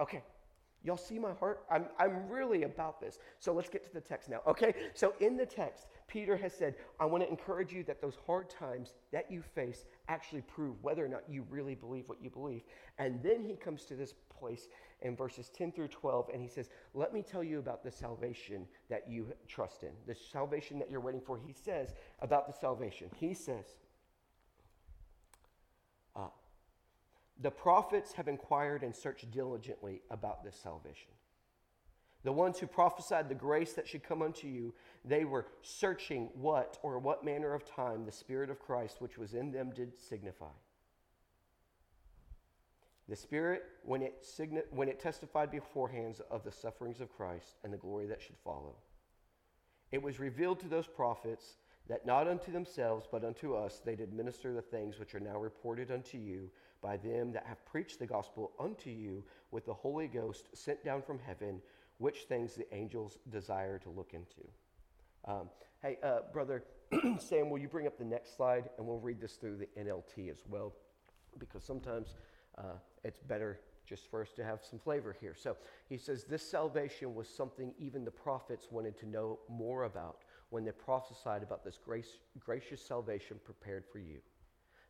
okay, 0.00 0.22
y'all 0.84 0.96
see 0.96 1.18
my 1.18 1.32
heart? 1.32 1.64
I'm, 1.70 1.86
I'm 1.98 2.28
really 2.28 2.62
about 2.62 3.00
this. 3.00 3.18
So 3.40 3.52
let's 3.52 3.68
get 3.68 3.82
to 3.84 3.92
the 3.92 4.00
text 4.00 4.28
now, 4.28 4.40
okay? 4.46 4.74
So 4.94 5.14
in 5.20 5.36
the 5.36 5.46
text, 5.46 5.86
Peter 6.06 6.36
has 6.36 6.52
said, 6.52 6.74
I 7.00 7.06
want 7.06 7.24
to 7.24 7.28
encourage 7.28 7.72
you 7.72 7.82
that 7.84 8.00
those 8.00 8.18
hard 8.26 8.50
times 8.50 8.92
that 9.10 9.30
you 9.30 9.42
face 9.42 9.86
actually 10.08 10.42
prove 10.42 10.76
whether 10.82 11.04
or 11.04 11.08
not 11.08 11.22
you 11.28 11.46
really 11.48 11.74
believe 11.74 12.08
what 12.08 12.22
you 12.22 12.30
believe. 12.30 12.62
And 12.98 13.22
then 13.22 13.42
he 13.42 13.56
comes 13.56 13.84
to 13.86 13.94
this 13.94 14.14
place 14.38 14.68
in 15.00 15.16
verses 15.16 15.50
10 15.56 15.72
through 15.72 15.88
12, 15.88 16.30
and 16.32 16.42
he 16.42 16.48
says, 16.48 16.68
Let 16.92 17.12
me 17.12 17.22
tell 17.22 17.42
you 17.42 17.58
about 17.58 17.82
the 17.82 17.90
salvation 17.90 18.66
that 18.90 19.08
you 19.08 19.32
trust 19.48 19.82
in, 19.82 19.90
the 20.06 20.14
salvation 20.14 20.78
that 20.78 20.90
you're 20.90 21.00
waiting 21.00 21.20
for. 21.20 21.38
He 21.38 21.52
says 21.52 21.94
about 22.20 22.46
the 22.46 22.58
salvation, 22.58 23.08
he 23.16 23.34
says, 23.34 23.76
The 27.40 27.50
prophets 27.50 28.12
have 28.12 28.28
inquired 28.28 28.82
and 28.82 28.94
searched 28.94 29.30
diligently 29.30 30.02
about 30.10 30.44
this 30.44 30.56
salvation. 30.56 31.10
The 32.22 32.32
ones 32.32 32.58
who 32.58 32.66
prophesied 32.66 33.28
the 33.28 33.34
grace 33.34 33.74
that 33.74 33.86
should 33.86 34.02
come 34.02 34.22
unto 34.22 34.46
you, 34.46 34.72
they 35.04 35.24
were 35.24 35.46
searching 35.62 36.30
what 36.34 36.78
or 36.82 36.98
what 36.98 37.24
manner 37.24 37.52
of 37.52 37.66
time 37.66 38.06
the 38.06 38.12
Spirit 38.12 38.48
of 38.48 38.60
Christ 38.60 39.00
which 39.00 39.18
was 39.18 39.34
in 39.34 39.52
them 39.52 39.72
did 39.74 39.98
signify. 39.98 40.46
The 43.08 43.16
Spirit, 43.16 43.64
when 43.82 44.00
it, 44.00 44.22
signi- 44.22 44.64
when 44.70 44.88
it 44.88 44.98
testified 44.98 45.50
beforehand 45.50 46.20
of 46.30 46.42
the 46.44 46.52
sufferings 46.52 47.02
of 47.02 47.14
Christ 47.14 47.58
and 47.62 47.70
the 47.70 47.78
glory 47.78 48.06
that 48.06 48.22
should 48.22 48.38
follow, 48.42 48.76
it 49.92 50.02
was 50.02 50.18
revealed 50.18 50.60
to 50.60 50.68
those 50.68 50.86
prophets 50.86 51.58
that 51.88 52.06
not 52.06 52.26
unto 52.26 52.50
themselves, 52.50 53.06
but 53.10 53.22
unto 53.22 53.54
us, 53.54 53.82
they 53.84 53.94
did 53.94 54.14
minister 54.14 54.54
the 54.54 54.62
things 54.62 54.98
which 54.98 55.14
are 55.14 55.20
now 55.20 55.38
reported 55.38 55.90
unto 55.90 56.16
you 56.16 56.50
by 56.84 56.98
them 56.98 57.32
that 57.32 57.46
have 57.46 57.64
preached 57.64 57.98
the 57.98 58.06
gospel 58.06 58.52
unto 58.60 58.90
you 58.90 59.24
with 59.50 59.64
the 59.64 59.72
Holy 59.72 60.06
Ghost 60.06 60.48
sent 60.52 60.84
down 60.84 61.00
from 61.00 61.18
heaven, 61.18 61.60
which 61.96 62.24
things 62.28 62.54
the 62.54 62.72
angels 62.74 63.18
desire 63.30 63.78
to 63.78 63.88
look 63.88 64.12
into. 64.12 64.46
Um, 65.26 65.48
hey, 65.82 65.98
uh, 66.02 66.18
brother 66.32 66.62
Sam, 67.18 67.48
will 67.48 67.58
you 67.58 67.68
bring 67.68 67.86
up 67.86 67.96
the 67.96 68.04
next 68.04 68.36
slide 68.36 68.68
and 68.76 68.86
we'll 68.86 68.98
read 68.98 69.18
this 69.18 69.32
through 69.32 69.56
the 69.56 69.68
NLT 69.80 70.30
as 70.30 70.42
well? 70.46 70.74
Because 71.38 71.64
sometimes 71.64 72.14
uh, 72.58 72.76
it's 73.02 73.20
better 73.20 73.60
just 73.86 74.10
for 74.10 74.20
us 74.20 74.32
to 74.32 74.44
have 74.44 74.60
some 74.62 74.78
flavor 74.78 75.16
here. 75.18 75.34
So 75.34 75.56
he 75.88 75.96
says, 75.96 76.24
This 76.24 76.48
salvation 76.48 77.14
was 77.14 77.28
something 77.28 77.72
even 77.78 78.04
the 78.04 78.10
prophets 78.10 78.68
wanted 78.70 78.98
to 78.98 79.08
know 79.08 79.38
more 79.48 79.84
about 79.84 80.18
when 80.50 80.64
they 80.64 80.72
prophesied 80.72 81.42
about 81.42 81.64
this 81.64 81.78
grace, 81.82 82.18
gracious 82.38 82.84
salvation 82.84 83.38
prepared 83.42 83.84
for 83.90 83.98
you. 83.98 84.18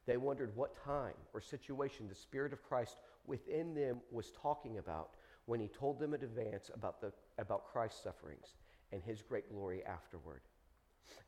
They 0.06 0.16
wondered 0.16 0.54
what 0.54 0.76
time 0.84 1.14
or 1.32 1.40
situation 1.40 2.08
the 2.08 2.14
Spirit 2.14 2.52
of 2.52 2.62
Christ 2.62 2.96
within 3.26 3.74
them 3.74 4.00
was 4.10 4.30
talking 4.30 4.78
about 4.78 5.10
when 5.46 5.60
he 5.60 5.68
told 5.68 5.98
them 5.98 6.14
in 6.14 6.22
advance 6.22 6.70
about, 6.74 7.00
the, 7.00 7.12
about 7.38 7.66
Christ's 7.66 8.02
sufferings 8.02 8.54
and 8.92 9.02
his 9.02 9.22
great 9.22 9.50
glory 9.50 9.84
afterward. 9.84 10.42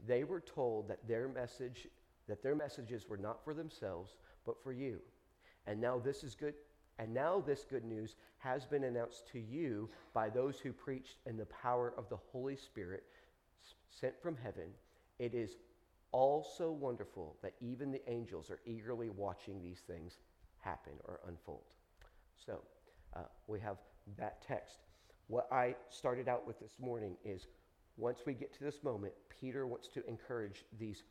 They 0.06 0.24
were 0.24 0.40
told 0.40 0.88
that 0.88 1.06
their 1.06 1.28
message 1.28 1.86
that 2.28 2.42
their 2.42 2.56
messages 2.56 3.08
were 3.08 3.16
not 3.16 3.44
for 3.44 3.54
themselves 3.54 4.16
but 4.44 4.62
for 4.62 4.72
you 4.72 5.00
and 5.66 5.80
now 5.80 5.98
this 5.98 6.22
is 6.22 6.34
good. 6.34 6.54
And 6.98 7.12
now 7.12 7.42
this 7.46 7.64
good 7.68 7.84
news 7.84 8.16
has 8.38 8.64
been 8.64 8.84
announced 8.84 9.28
to 9.32 9.38
you 9.38 9.90
by 10.14 10.30
those 10.30 10.58
who 10.58 10.72
preached 10.72 11.16
in 11.26 11.36
the 11.36 11.46
power 11.46 11.92
of 11.98 12.08
the 12.08 12.16
Holy 12.16 12.56
Spirit 12.56 13.04
sent 13.90 14.14
from 14.22 14.36
heaven. 14.36 14.68
It 15.18 15.34
is 15.34 15.56
also 16.16 16.70
wonderful 16.70 17.36
that 17.42 17.52
even 17.60 17.92
the 17.92 18.00
angels 18.10 18.50
are 18.50 18.60
eagerly 18.64 19.10
watching 19.10 19.62
these 19.62 19.80
things 19.86 20.16
happen 20.60 20.94
or 21.04 21.20
unfold. 21.28 21.64
So 22.46 22.62
uh, 23.14 23.24
we 23.46 23.60
have 23.60 23.76
that 24.16 24.40
text. 24.40 24.78
What 25.26 25.46
I 25.52 25.74
started 25.90 26.26
out 26.26 26.46
with 26.46 26.58
this 26.58 26.78
morning 26.80 27.18
is 27.22 27.48
once 27.98 28.20
we 28.24 28.32
get 28.32 28.54
to 28.54 28.64
this 28.64 28.82
moment, 28.82 29.12
Peter 29.28 29.66
wants 29.66 29.88
to 29.88 30.08
encourage 30.08 30.64
these 30.78 31.02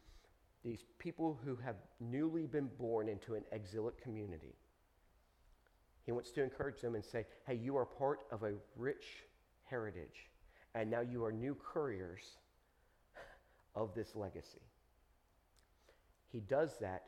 these 0.64 0.86
people 0.98 1.40
who 1.46 1.56
have 1.58 1.76
newly 2.00 2.48
been 2.48 2.68
born 2.80 3.08
into 3.08 3.36
an 3.36 3.44
exilic 3.52 4.02
community. 4.02 4.56
He 6.08 6.12
wants 6.12 6.32
to 6.32 6.42
encourage 6.42 6.82
them 6.82 6.96
and 6.96 7.06
say, 7.06 7.28
hey, 7.46 7.54
you 7.54 7.78
are 7.78 7.86
part 7.86 8.22
of 8.32 8.42
a 8.42 8.54
rich 8.76 9.06
heritage, 9.66 10.32
and 10.74 10.90
now 10.90 11.02
you 11.02 11.24
are 11.24 11.32
new 11.32 11.54
couriers 11.54 12.40
of 13.76 13.94
this 13.94 14.16
legacy. 14.16 14.66
He 16.36 16.42
does 16.42 16.76
that. 16.82 17.04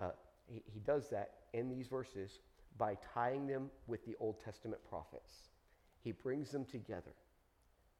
Uh, 0.00 0.10
he, 0.46 0.62
he 0.72 0.78
does 0.78 1.08
that 1.08 1.32
in 1.52 1.68
these 1.68 1.88
verses 1.88 2.38
by 2.78 2.96
tying 3.12 3.48
them 3.48 3.68
with 3.88 4.06
the 4.06 4.14
Old 4.20 4.38
Testament 4.38 4.80
prophets. 4.88 5.48
He 6.04 6.12
brings 6.12 6.52
them 6.52 6.64
together. 6.64 7.10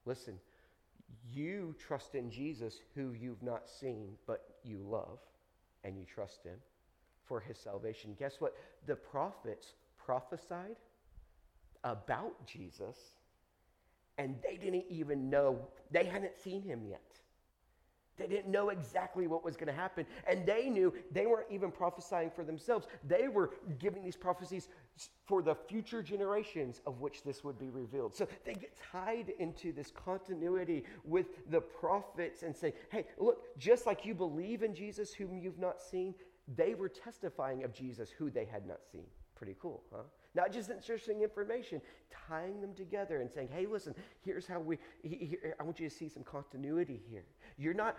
Listen, 0.06 0.34
you 1.28 1.74
trust 1.76 2.14
in 2.14 2.30
Jesus, 2.30 2.78
who 2.94 3.14
you've 3.18 3.42
not 3.42 3.68
seen, 3.68 4.10
but 4.28 4.58
you 4.62 4.78
love, 4.78 5.18
and 5.82 5.98
you 5.98 6.04
trust 6.04 6.44
him 6.44 6.58
for 7.24 7.40
his 7.40 7.58
salvation. 7.58 8.14
Guess 8.16 8.36
what? 8.38 8.54
The 8.86 8.94
prophets 8.94 9.74
prophesied 9.98 10.76
about 11.82 12.46
Jesus, 12.46 12.96
and 14.18 14.36
they 14.48 14.56
didn't 14.56 14.84
even 14.88 15.28
know, 15.30 15.66
they 15.90 16.04
hadn't 16.04 16.38
seen 16.38 16.62
him 16.62 16.82
yet. 16.88 17.18
They 18.16 18.26
didn't 18.26 18.50
know 18.50 18.68
exactly 18.68 19.26
what 19.26 19.44
was 19.44 19.56
going 19.56 19.68
to 19.68 19.72
happen. 19.72 20.06
And 20.28 20.44
they 20.44 20.68
knew 20.68 20.92
they 21.10 21.26
weren't 21.26 21.50
even 21.50 21.70
prophesying 21.70 22.30
for 22.30 22.44
themselves. 22.44 22.86
They 23.06 23.28
were 23.28 23.50
giving 23.78 24.04
these 24.04 24.16
prophecies 24.16 24.68
for 25.26 25.42
the 25.42 25.54
future 25.54 26.02
generations 26.02 26.82
of 26.86 27.00
which 27.00 27.22
this 27.22 27.42
would 27.44 27.58
be 27.58 27.70
revealed. 27.70 28.14
So 28.14 28.28
they 28.44 28.54
get 28.54 28.76
tied 28.92 29.32
into 29.38 29.72
this 29.72 29.90
continuity 29.90 30.84
with 31.04 31.26
the 31.50 31.60
prophets 31.60 32.42
and 32.42 32.54
say, 32.54 32.74
hey, 32.90 33.06
look, 33.18 33.56
just 33.58 33.86
like 33.86 34.04
you 34.04 34.14
believe 34.14 34.62
in 34.62 34.74
Jesus 34.74 35.14
whom 35.14 35.38
you've 35.38 35.58
not 35.58 35.80
seen, 35.80 36.14
they 36.56 36.74
were 36.74 36.88
testifying 36.88 37.64
of 37.64 37.72
Jesus 37.72 38.10
who 38.10 38.30
they 38.30 38.44
had 38.44 38.66
not 38.66 38.80
seen. 38.90 39.06
Pretty 39.34 39.56
cool, 39.60 39.82
huh? 39.94 40.02
Not 40.34 40.52
just 40.52 40.70
interesting 40.70 41.22
information, 41.22 41.80
tying 42.28 42.60
them 42.60 42.72
together 42.74 43.20
and 43.20 43.30
saying, 43.30 43.48
hey, 43.52 43.66
listen, 43.66 43.94
here's 44.24 44.46
how 44.46 44.60
we, 44.60 44.78
here, 45.02 45.56
I 45.58 45.62
want 45.64 45.80
you 45.80 45.88
to 45.88 45.94
see 45.94 46.08
some 46.08 46.22
continuity 46.22 47.00
here. 47.10 47.24
You're 47.58 47.74
not, 47.74 47.98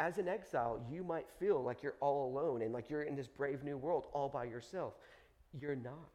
as 0.00 0.18
an 0.18 0.26
exile, 0.26 0.84
you 0.90 1.04
might 1.04 1.26
feel 1.38 1.62
like 1.62 1.82
you're 1.82 1.94
all 2.00 2.26
alone 2.26 2.62
and 2.62 2.72
like 2.72 2.90
you're 2.90 3.04
in 3.04 3.14
this 3.14 3.28
brave 3.28 3.62
new 3.62 3.76
world 3.76 4.06
all 4.12 4.28
by 4.28 4.44
yourself. 4.44 4.94
You're 5.60 5.76
not. 5.76 6.10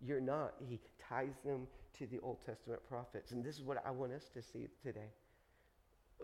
You're 0.00 0.20
not. 0.20 0.54
He 0.68 0.80
ties 1.08 1.34
them 1.44 1.68
to 1.98 2.06
the 2.06 2.18
Old 2.20 2.44
Testament 2.44 2.80
prophets. 2.88 3.30
And 3.30 3.44
this 3.44 3.56
is 3.56 3.62
what 3.62 3.82
I 3.86 3.90
want 3.92 4.12
us 4.12 4.28
to 4.34 4.42
see 4.42 4.66
today. 4.82 5.12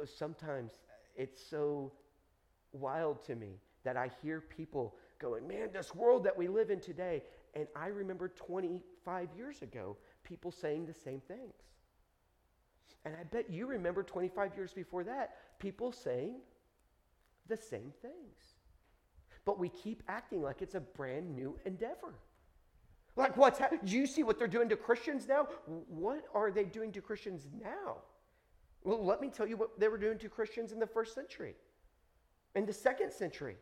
Sometimes 0.04 0.72
it's 1.14 1.40
so 1.40 1.92
wild 2.72 3.24
to 3.26 3.36
me 3.36 3.60
that 3.84 3.96
I 3.96 4.10
hear 4.22 4.40
people 4.40 4.96
going, 5.20 5.46
man, 5.46 5.68
this 5.72 5.94
world 5.94 6.24
that 6.24 6.36
we 6.36 6.48
live 6.48 6.70
in 6.70 6.80
today, 6.80 7.22
and 7.54 7.66
I 7.76 7.88
remember 7.88 8.28
25 8.28 9.28
years 9.36 9.62
ago 9.62 9.96
people 10.22 10.50
saying 10.50 10.86
the 10.86 10.94
same 10.94 11.20
things. 11.20 11.54
And 13.04 13.14
I 13.20 13.24
bet 13.24 13.50
you 13.50 13.66
remember 13.66 14.02
25 14.02 14.56
years 14.56 14.72
before 14.72 15.04
that, 15.04 15.36
people 15.58 15.92
saying 15.92 16.36
the 17.48 17.56
same 17.56 17.92
things. 18.00 18.56
But 19.44 19.58
we 19.58 19.68
keep 19.68 20.02
acting 20.08 20.42
like 20.42 20.62
it's 20.62 20.74
a 20.74 20.80
brand 20.80 21.34
new 21.34 21.58
endeavor. 21.66 22.14
Like, 23.16 23.36
what's 23.36 23.58
happening? 23.58 23.82
Do 23.84 23.96
you 23.96 24.06
see 24.06 24.22
what 24.22 24.38
they're 24.38 24.48
doing 24.48 24.68
to 24.70 24.76
Christians 24.76 25.28
now? 25.28 25.46
What 25.88 26.24
are 26.34 26.50
they 26.50 26.64
doing 26.64 26.90
to 26.92 27.00
Christians 27.00 27.46
now? 27.62 27.98
Well, 28.82 29.04
let 29.04 29.20
me 29.20 29.28
tell 29.28 29.46
you 29.46 29.56
what 29.56 29.78
they 29.78 29.88
were 29.88 29.98
doing 29.98 30.18
to 30.18 30.28
Christians 30.28 30.72
in 30.72 30.80
the 30.80 30.86
first 30.86 31.14
century, 31.14 31.54
in 32.54 32.66
the 32.66 32.72
second 32.72 33.12
century. 33.12 33.56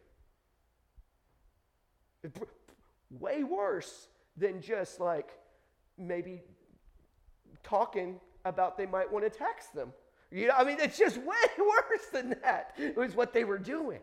Way 3.18 3.44
worse 3.44 4.08
than 4.36 4.60
just 4.60 5.00
like 5.00 5.30
maybe 5.98 6.42
talking 7.62 8.20
about 8.44 8.76
they 8.76 8.86
might 8.86 9.10
want 9.10 9.24
to 9.24 9.30
tax 9.30 9.68
them. 9.68 9.92
You 10.30 10.48
know, 10.48 10.54
I 10.56 10.64
mean, 10.64 10.78
it's 10.80 10.98
just 10.98 11.16
way 11.18 11.36
worse 11.58 12.06
than 12.12 12.36
that. 12.42 12.72
It 12.76 12.96
was 12.96 13.14
what 13.14 13.32
they 13.32 13.44
were 13.44 13.58
doing. 13.58 14.00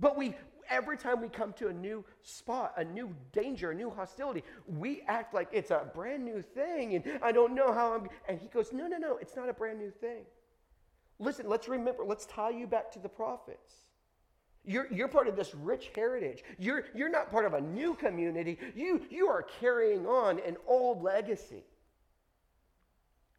But 0.00 0.16
we, 0.16 0.34
every 0.68 0.96
time 0.96 1.20
we 1.20 1.28
come 1.28 1.52
to 1.54 1.68
a 1.68 1.72
new 1.72 2.04
spot, 2.22 2.74
a 2.76 2.84
new 2.84 3.14
danger, 3.32 3.70
a 3.70 3.74
new 3.74 3.90
hostility, 3.90 4.42
we 4.66 5.02
act 5.06 5.32
like 5.32 5.48
it's 5.52 5.70
a 5.70 5.88
brand 5.94 6.24
new 6.24 6.42
thing. 6.42 6.96
And 6.96 7.20
I 7.22 7.30
don't 7.30 7.54
know 7.54 7.72
how 7.72 7.94
I'm. 7.94 8.08
And 8.28 8.38
he 8.38 8.48
goes, 8.48 8.72
No, 8.72 8.88
no, 8.88 8.98
no, 8.98 9.16
it's 9.18 9.36
not 9.36 9.48
a 9.48 9.52
brand 9.52 9.78
new 9.78 9.90
thing. 9.90 10.24
Listen, 11.18 11.48
let's 11.48 11.68
remember, 11.68 12.04
let's 12.04 12.26
tie 12.26 12.50
you 12.50 12.66
back 12.66 12.90
to 12.92 12.98
the 12.98 13.08
prophets. 13.08 13.74
You're, 14.64 14.86
you're 14.92 15.08
part 15.08 15.26
of 15.26 15.36
this 15.36 15.54
rich 15.54 15.90
heritage. 15.94 16.44
You're, 16.58 16.84
you're 16.94 17.08
not 17.08 17.30
part 17.30 17.46
of 17.46 17.54
a 17.54 17.60
new 17.60 17.94
community. 17.94 18.58
You, 18.76 19.02
you 19.10 19.26
are 19.26 19.42
carrying 19.60 20.06
on 20.06 20.38
an 20.46 20.56
old 20.68 21.02
legacy. 21.02 21.64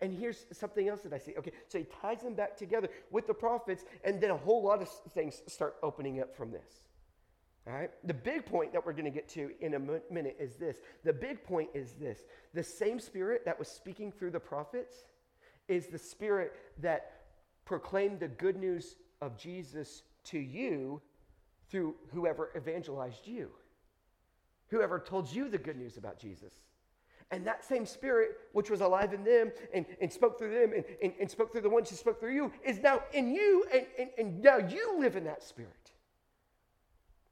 And 0.01 0.11
here's 0.17 0.45
something 0.51 0.89
else 0.89 1.01
that 1.01 1.13
I 1.13 1.17
see. 1.17 1.33
Okay, 1.37 1.53
so 1.69 1.77
he 1.77 1.85
ties 2.01 2.21
them 2.21 2.33
back 2.33 2.57
together 2.57 2.89
with 3.09 3.25
the 3.25 3.33
prophets, 3.33 3.85
and 4.03 4.19
then 4.19 4.31
a 4.31 4.37
whole 4.37 4.61
lot 4.61 4.81
of 4.81 4.89
things 5.13 5.41
start 5.47 5.75
opening 5.81 6.19
up 6.19 6.35
from 6.35 6.51
this. 6.51 6.81
All 7.65 7.73
right? 7.73 7.89
The 8.03 8.13
big 8.13 8.45
point 8.45 8.73
that 8.73 8.85
we're 8.85 8.91
going 8.91 9.05
to 9.05 9.11
get 9.11 9.29
to 9.29 9.51
in 9.61 9.75
a 9.75 9.79
minute 9.79 10.35
is 10.37 10.55
this. 10.55 10.75
The 11.05 11.13
big 11.13 11.41
point 11.45 11.69
is 11.73 11.93
this. 11.93 12.19
The 12.53 12.63
same 12.63 12.99
spirit 12.99 13.45
that 13.45 13.57
was 13.57 13.69
speaking 13.69 14.11
through 14.11 14.31
the 14.31 14.41
prophets 14.41 15.05
is 15.69 15.87
the 15.87 15.97
spirit 15.97 16.51
that 16.81 17.21
proclaimed 17.63 18.19
the 18.19 18.27
good 18.27 18.57
news 18.57 18.97
of 19.21 19.37
Jesus 19.37 20.03
to 20.25 20.37
you 20.37 21.01
through 21.73 21.95
whoever 22.13 22.51
evangelized 22.55 23.25
you, 23.25 23.49
whoever 24.67 24.99
told 24.99 25.29
you 25.33 25.49
the 25.49 25.57
good 25.57 25.75
news 25.75 25.97
about 25.97 26.19
Jesus. 26.19 26.53
And 27.31 27.47
that 27.47 27.65
same 27.65 27.87
spirit, 27.87 28.37
which 28.51 28.69
was 28.69 28.81
alive 28.81 29.11
in 29.11 29.23
them 29.23 29.51
and, 29.73 29.83
and 29.99 30.13
spoke 30.13 30.37
through 30.37 30.53
them 30.53 30.71
and, 30.75 30.85
and, 31.01 31.13
and 31.19 31.31
spoke 31.31 31.51
through 31.51 31.61
the 31.61 31.69
ones 31.71 31.89
who 31.89 31.95
spoke 31.95 32.19
through 32.19 32.35
you, 32.35 32.51
is 32.63 32.77
now 32.77 33.01
in 33.11 33.33
you, 33.33 33.65
and, 33.73 33.87
and, 33.97 34.09
and 34.19 34.43
now 34.43 34.57
you 34.57 34.99
live 34.99 35.15
in 35.15 35.23
that 35.23 35.41
spirit. 35.41 35.91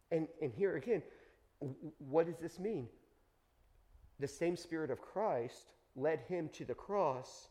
And, 0.10 0.28
and 0.42 0.52
here 0.52 0.76
again, 0.76 1.04
what 2.00 2.26
does 2.26 2.40
this 2.40 2.58
mean? 2.58 2.88
The 4.20 4.28
same 4.28 4.58
spirit 4.58 4.90
of 4.90 5.02
Christ 5.02 5.74
led 5.96 6.22
him 6.28 6.50
to 6.54 6.66
the 6.66 6.74
cross 6.74 7.50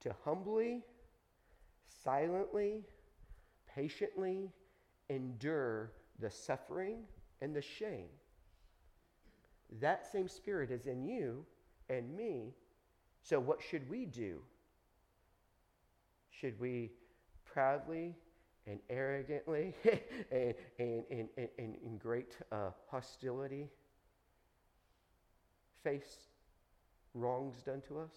to 0.00 0.14
humbly 0.26 0.82
silently, 2.02 2.84
patiently 3.74 4.50
endure 5.08 5.92
the 6.18 6.30
suffering 6.30 7.02
and 7.40 7.54
the 7.54 7.62
shame. 7.62 8.08
That 9.80 10.10
same 10.10 10.28
spirit 10.28 10.70
is 10.70 10.86
in 10.86 11.04
you 11.04 11.44
and 11.88 12.14
me. 12.16 12.54
So, 13.22 13.38
what 13.38 13.60
should 13.62 13.88
we 13.88 14.06
do? 14.06 14.40
Should 16.30 16.58
we 16.58 16.90
proudly 17.44 18.16
and 18.66 18.80
arrogantly 18.88 19.74
and, 20.32 20.54
and, 20.78 21.04
and, 21.10 21.28
and, 21.58 21.76
in 21.84 21.98
great 21.98 22.36
uh, 22.50 22.70
hostility 22.90 23.68
face 25.82 26.28
wrongs 27.14 27.62
done 27.62 27.82
to 27.88 27.98
us? 27.98 28.14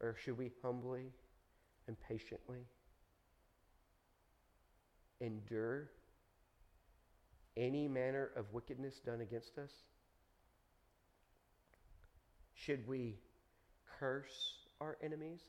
Or 0.00 0.16
should 0.22 0.36
we 0.36 0.50
humbly 0.62 1.12
and 1.86 1.96
patiently 2.08 2.66
endure 5.20 5.90
any 7.56 7.86
manner 7.88 8.30
of 8.36 8.52
wickedness 8.52 9.00
done 9.04 9.20
against 9.20 9.58
us? 9.58 9.70
Should 12.54 12.86
we 12.88 13.16
curse 13.98 14.54
our 14.80 14.96
enemies 15.02 15.40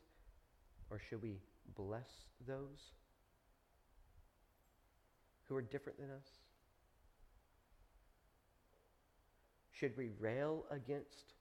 or 0.90 1.00
should 1.00 1.22
we 1.22 1.38
bless 1.76 2.10
those 2.48 2.92
who 5.48 5.56
are 5.56 5.62
different 5.62 6.00
than 6.00 6.12
us? 6.12 6.28
Should 9.72 9.98
we 9.98 10.10
rail 10.20 10.66
against 10.72 11.34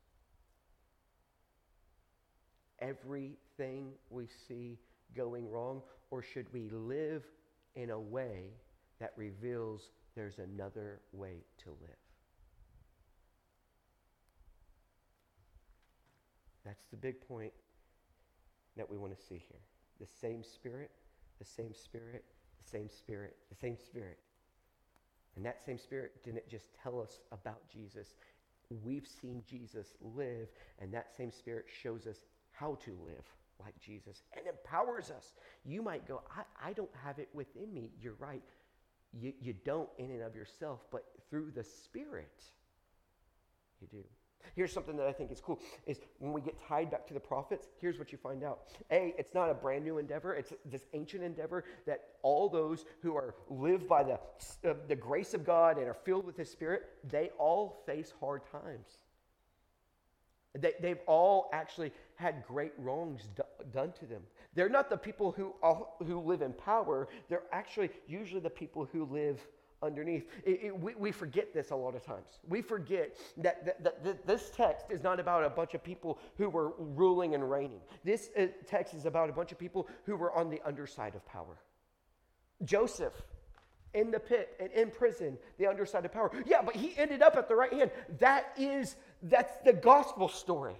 everything 2.81 3.93
we 4.11 4.27
see 4.49 4.79
going 5.17 5.51
wrong, 5.51 5.83
or 6.11 6.23
should 6.23 6.53
we 6.53 6.69
live 6.71 7.25
in 7.75 7.91
a 7.91 7.99
way 7.99 8.51
that 9.01 9.13
reveals 9.17 9.91
there's 10.15 10.39
another 10.39 11.01
way 11.13 11.45
to 11.65 11.71
live? 11.71 11.97
That's 16.65 16.85
the 16.91 16.97
big 16.97 17.21
point 17.29 17.53
that 18.77 18.91
we 18.91 18.97
want 18.97 19.17
to 19.17 19.25
see 19.25 19.43
here. 19.49 19.61
The 20.01 20.07
same 20.21 20.43
spirit, 20.43 20.91
the 21.39 21.45
same 21.45 21.75
spirit, 21.75 22.25
the 22.65 22.71
same 22.71 22.89
spirit, 22.89 23.37
the 23.51 23.57
same 23.57 23.77
spirit. 23.77 24.19
And 25.37 25.45
that 25.45 25.65
same 25.65 25.79
spirit 25.79 26.23
didn't 26.25 26.49
just 26.49 26.67
tell 26.83 27.01
us 27.01 27.21
about 27.33 27.61
Jesus. 27.73 28.15
We've 28.83 29.07
seen 29.07 29.43
Jesus 29.49 29.95
live, 30.01 30.49
and 30.81 30.93
that 30.95 31.15
same 31.17 31.31
spirit 31.31 31.67
shows 31.83 32.07
us 32.07 32.19
how 32.55 32.79
to 32.85 32.91
live 33.05 33.25
like 33.61 33.79
Jesus 33.81 34.23
and 34.37 34.47
empowers 34.47 35.11
us. 35.11 35.33
You 35.65 35.83
might 35.83 36.07
go, 36.07 36.23
I, 36.37 36.71
I 36.71 36.73
don't 36.73 36.91
have 37.05 37.19
it 37.19 37.29
within 37.33 37.73
me. 37.73 37.91
You're 38.01 38.17
right. 38.19 38.43
You, 39.13 39.33
you 39.41 39.55
don't 39.65 39.89
in 39.99 40.11
and 40.11 40.23
of 40.23 40.35
yourself, 40.35 40.81
but 40.91 41.05
through 41.31 41.53
the 41.55 41.63
Spirit, 41.65 42.43
you 43.81 43.87
do. 43.91 44.05
Here's 44.55 44.73
something 44.73 44.97
that 44.97 45.07
I 45.07 45.13
think 45.13 45.33
is 45.33 45.41
cool 45.41 45.59
is 45.87 45.99
when 46.19 46.33
we 46.33 46.41
get 46.41 46.55
tied 46.69 46.91
back 46.91 47.07
to 47.09 47.15
the 47.15 47.21
prophets, 47.21 47.67
here's 47.81 47.99
what 47.99 48.13
you 48.13 48.19
find 48.19 48.45
out. 48.45 48.61
A, 48.91 49.15
it's 49.19 49.35
not 49.35 49.51
a 49.51 49.55
brand 49.55 49.85
new 49.85 49.99
endeavor. 49.99 50.35
It's 50.35 50.53
this 50.67 50.85
ancient 50.93 51.23
endeavor 51.23 51.65
that 51.87 52.03
all 52.23 52.49
those 52.49 52.85
who 53.03 53.17
are 53.17 53.35
live 53.49 53.89
by 53.89 54.03
the, 54.03 54.15
uh, 54.69 54.75
the 54.87 54.97
grace 54.97 55.35
of 55.35 55.45
God 55.45 55.79
and 55.79 55.89
are 55.89 55.95
filled 55.95 56.27
with 56.27 56.37
his 56.37 56.51
spirit, 56.51 56.83
they 57.09 57.31
all 57.39 57.83
face 57.87 58.13
hard 58.21 58.43
times. 58.51 58.99
They, 60.57 60.73
they've 60.81 61.01
all 61.07 61.51
actually 61.53 61.93
had 62.17 62.45
great 62.47 62.73
wrongs 62.79 63.29
do, 63.37 63.43
done 63.73 63.93
to 64.01 64.07
them. 64.07 64.23
They're 64.55 64.69
not 64.69 64.89
the 64.91 64.97
people 64.97 65.33
who, 65.33 65.55
who 66.05 66.21
live 66.21 66.43
in 66.43 66.53
power, 66.53 67.09
they're 67.29 67.43
actually 67.53 67.91
usually 68.07 68.41
the 68.41 68.51
people 68.51 68.89
who 68.93 69.05
live 69.07 69.41
underneath. 69.83 70.27
It, 70.45 70.61
it, 70.63 70.81
we, 70.81 70.95
we, 70.95 71.13
forget 71.13 71.53
this 71.53 71.71
a 71.71 71.77
lot 71.77 71.95
of 71.95 72.05
times. 72.05 72.39
We 72.49 72.63
forget 72.63 73.17
that, 73.39 73.65
that, 73.67 73.85
that, 73.85 74.05
that, 74.05 74.27
this 74.27 74.51
text 74.57 74.87
is 74.91 75.03
not 75.03 75.21
about 75.21 75.45
a 75.45 75.51
bunch 75.51 75.75
of 75.75 75.85
people 75.85 76.19
who 76.39 76.49
were 76.49 76.73
ruling 76.79 77.35
and 77.35 77.49
reigning. 77.51 77.81
This 78.05 78.31
uh, 78.39 78.47
text 78.67 78.95
is 78.95 79.05
about 79.05 79.29
a 79.29 79.33
bunch 79.33 79.53
of 79.53 79.59
people 79.59 79.89
who 80.07 80.17
were 80.17 80.33
on 80.33 80.51
the 80.51 80.61
underside 80.65 81.15
of 81.15 81.27
power. 81.27 81.59
Joseph 82.65 83.13
in 83.93 84.11
the 84.11 84.19
pit 84.19 84.57
and 84.59 84.71
in 84.73 84.91
prison, 84.91 85.39
the 85.59 85.67
underside 85.67 86.05
of 86.05 86.13
power. 86.13 86.31
Yeah, 86.47 86.63
but 86.63 86.75
he 86.75 86.95
ended 86.97 87.23
up 87.23 87.37
at 87.37 87.49
the 87.49 87.55
right 87.55 87.73
hand. 87.73 87.91
That 88.19 88.53
is, 88.59 88.97
that's 89.23 89.55
the 89.65 89.73
gospel 89.73 90.29
story. 90.29 90.75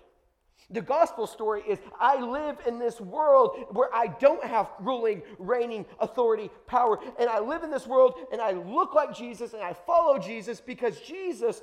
The 0.71 0.81
gospel 0.81 1.27
story 1.27 1.63
is 1.69 1.79
I 2.01 2.21
live 2.21 2.57
in 2.67 2.79
this 2.79 3.01
world 3.01 3.67
where 3.71 3.95
I 3.95 4.07
don't 4.07 4.43
have 4.45 4.71
ruling, 4.81 5.23
reigning, 5.39 5.85
authority, 6.01 6.51
power. 6.67 6.99
And 7.19 7.29
I 7.29 7.41
live 7.41 7.65
in 7.65 7.71
this 7.71 7.87
world 7.87 8.15
and 8.33 8.41
I 8.41 8.53
look 8.53 8.95
like 8.95 9.15
Jesus 9.15 9.53
and 9.53 9.63
I 9.63 9.75
follow 9.75 10.19
Jesus 10.19 10.61
because 10.61 11.01
Jesus, 11.01 11.63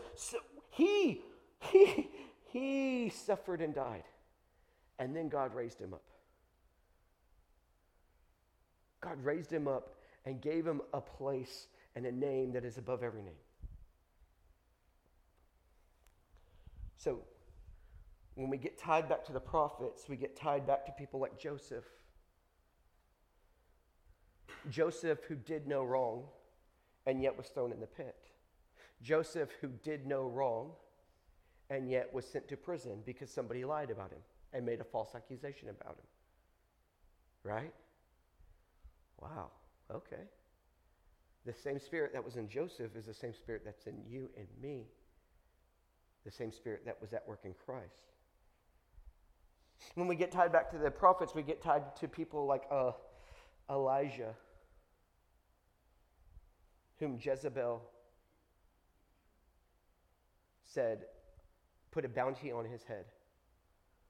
he, 0.70 1.22
he, 1.60 2.10
he 2.46 3.10
suffered 3.10 3.62
and 3.62 3.74
died. 3.74 4.04
And 5.00 5.16
then 5.16 5.30
God 5.30 5.56
raised 5.56 5.80
him 5.80 5.94
up. 5.96 6.04
God 9.02 9.24
raised 9.24 9.52
him 9.52 9.68
up 9.68 9.96
and 10.26 10.40
gave 10.40 10.66
him 10.66 10.82
a 10.94 11.02
place 11.02 11.68
and 11.96 12.06
a 12.06 12.12
name 12.12 12.54
that 12.54 12.64
is 12.64 12.78
above 12.78 13.02
every 13.02 13.24
name. 13.24 13.34
So, 16.98 17.22
when 18.36 18.50
we 18.50 18.58
get 18.58 18.78
tied 18.78 19.10
back 19.10 19.26
to 19.26 19.34
the 19.34 19.40
prophets, 19.40 20.08
we 20.08 20.16
get 20.16 20.36
tied 20.36 20.66
back 20.66 20.86
to 20.86 20.92
people 20.92 21.20
like 21.20 21.38
Joseph. 21.38 21.86
Joseph, 24.70 25.20
who 25.28 25.36
did 25.36 25.68
no 25.68 25.84
wrong 25.84 26.24
and 27.06 27.22
yet 27.22 27.36
was 27.36 27.48
thrown 27.48 27.72
in 27.72 27.80
the 27.80 27.88
pit. 27.88 28.16
Joseph, 29.02 29.50
who 29.60 29.70
did 29.84 30.06
no 30.06 30.28
wrong 30.28 30.72
and 31.70 31.90
yet 31.90 32.14
was 32.14 32.26
sent 32.26 32.48
to 32.50 32.58
prison 32.58 33.00
because 33.06 33.32
somebody 33.32 33.66
lied 33.66 33.90
about 33.90 34.12
him 34.12 34.20
and 34.54 34.66
made 34.66 34.80
a 34.82 34.84
false 34.84 35.16
accusation 35.16 35.70
about 35.70 35.96
him. 35.98 36.06
Right? 37.44 37.74
Wow. 39.20 39.50
Okay. 39.94 40.24
The 41.46 41.54
same 41.54 41.80
spirit 41.80 42.14
that 42.14 42.24
was 42.24 42.36
in 42.36 42.48
Joseph 42.48 42.96
is 42.96 43.06
the 43.06 43.14
same 43.14 43.34
spirit 43.34 43.64
that's 43.66 43.88
in 43.88 43.96
you 44.08 44.30
and 44.38 44.48
me. 44.62 44.86
The 46.24 46.32
same 46.32 46.52
spirit 46.52 46.86
that 46.86 47.02
was 47.02 47.14
at 47.14 47.28
work 47.28 47.42
in 47.46 47.56
Christ. 47.66 48.12
When 49.96 50.08
we 50.08 50.16
get 50.16 50.32
tied 50.32 50.52
back 50.52 50.70
to 50.72 50.78
the 50.78 50.92
prophets, 50.92 51.34
we 51.36 51.44
get 51.44 51.62
tied 51.62 51.96
to 51.98 52.08
people 52.08 52.46
like 52.46 52.64
uh, 52.72 52.92
Elijah, 53.70 54.36
whom 57.00 57.18
Jezebel 57.20 57.82
said, 60.64 61.06
put 61.92 62.06
a 62.06 62.10
bounty 62.10 62.52
on 62.52 62.66
his 62.66 62.84
head. 62.84 63.06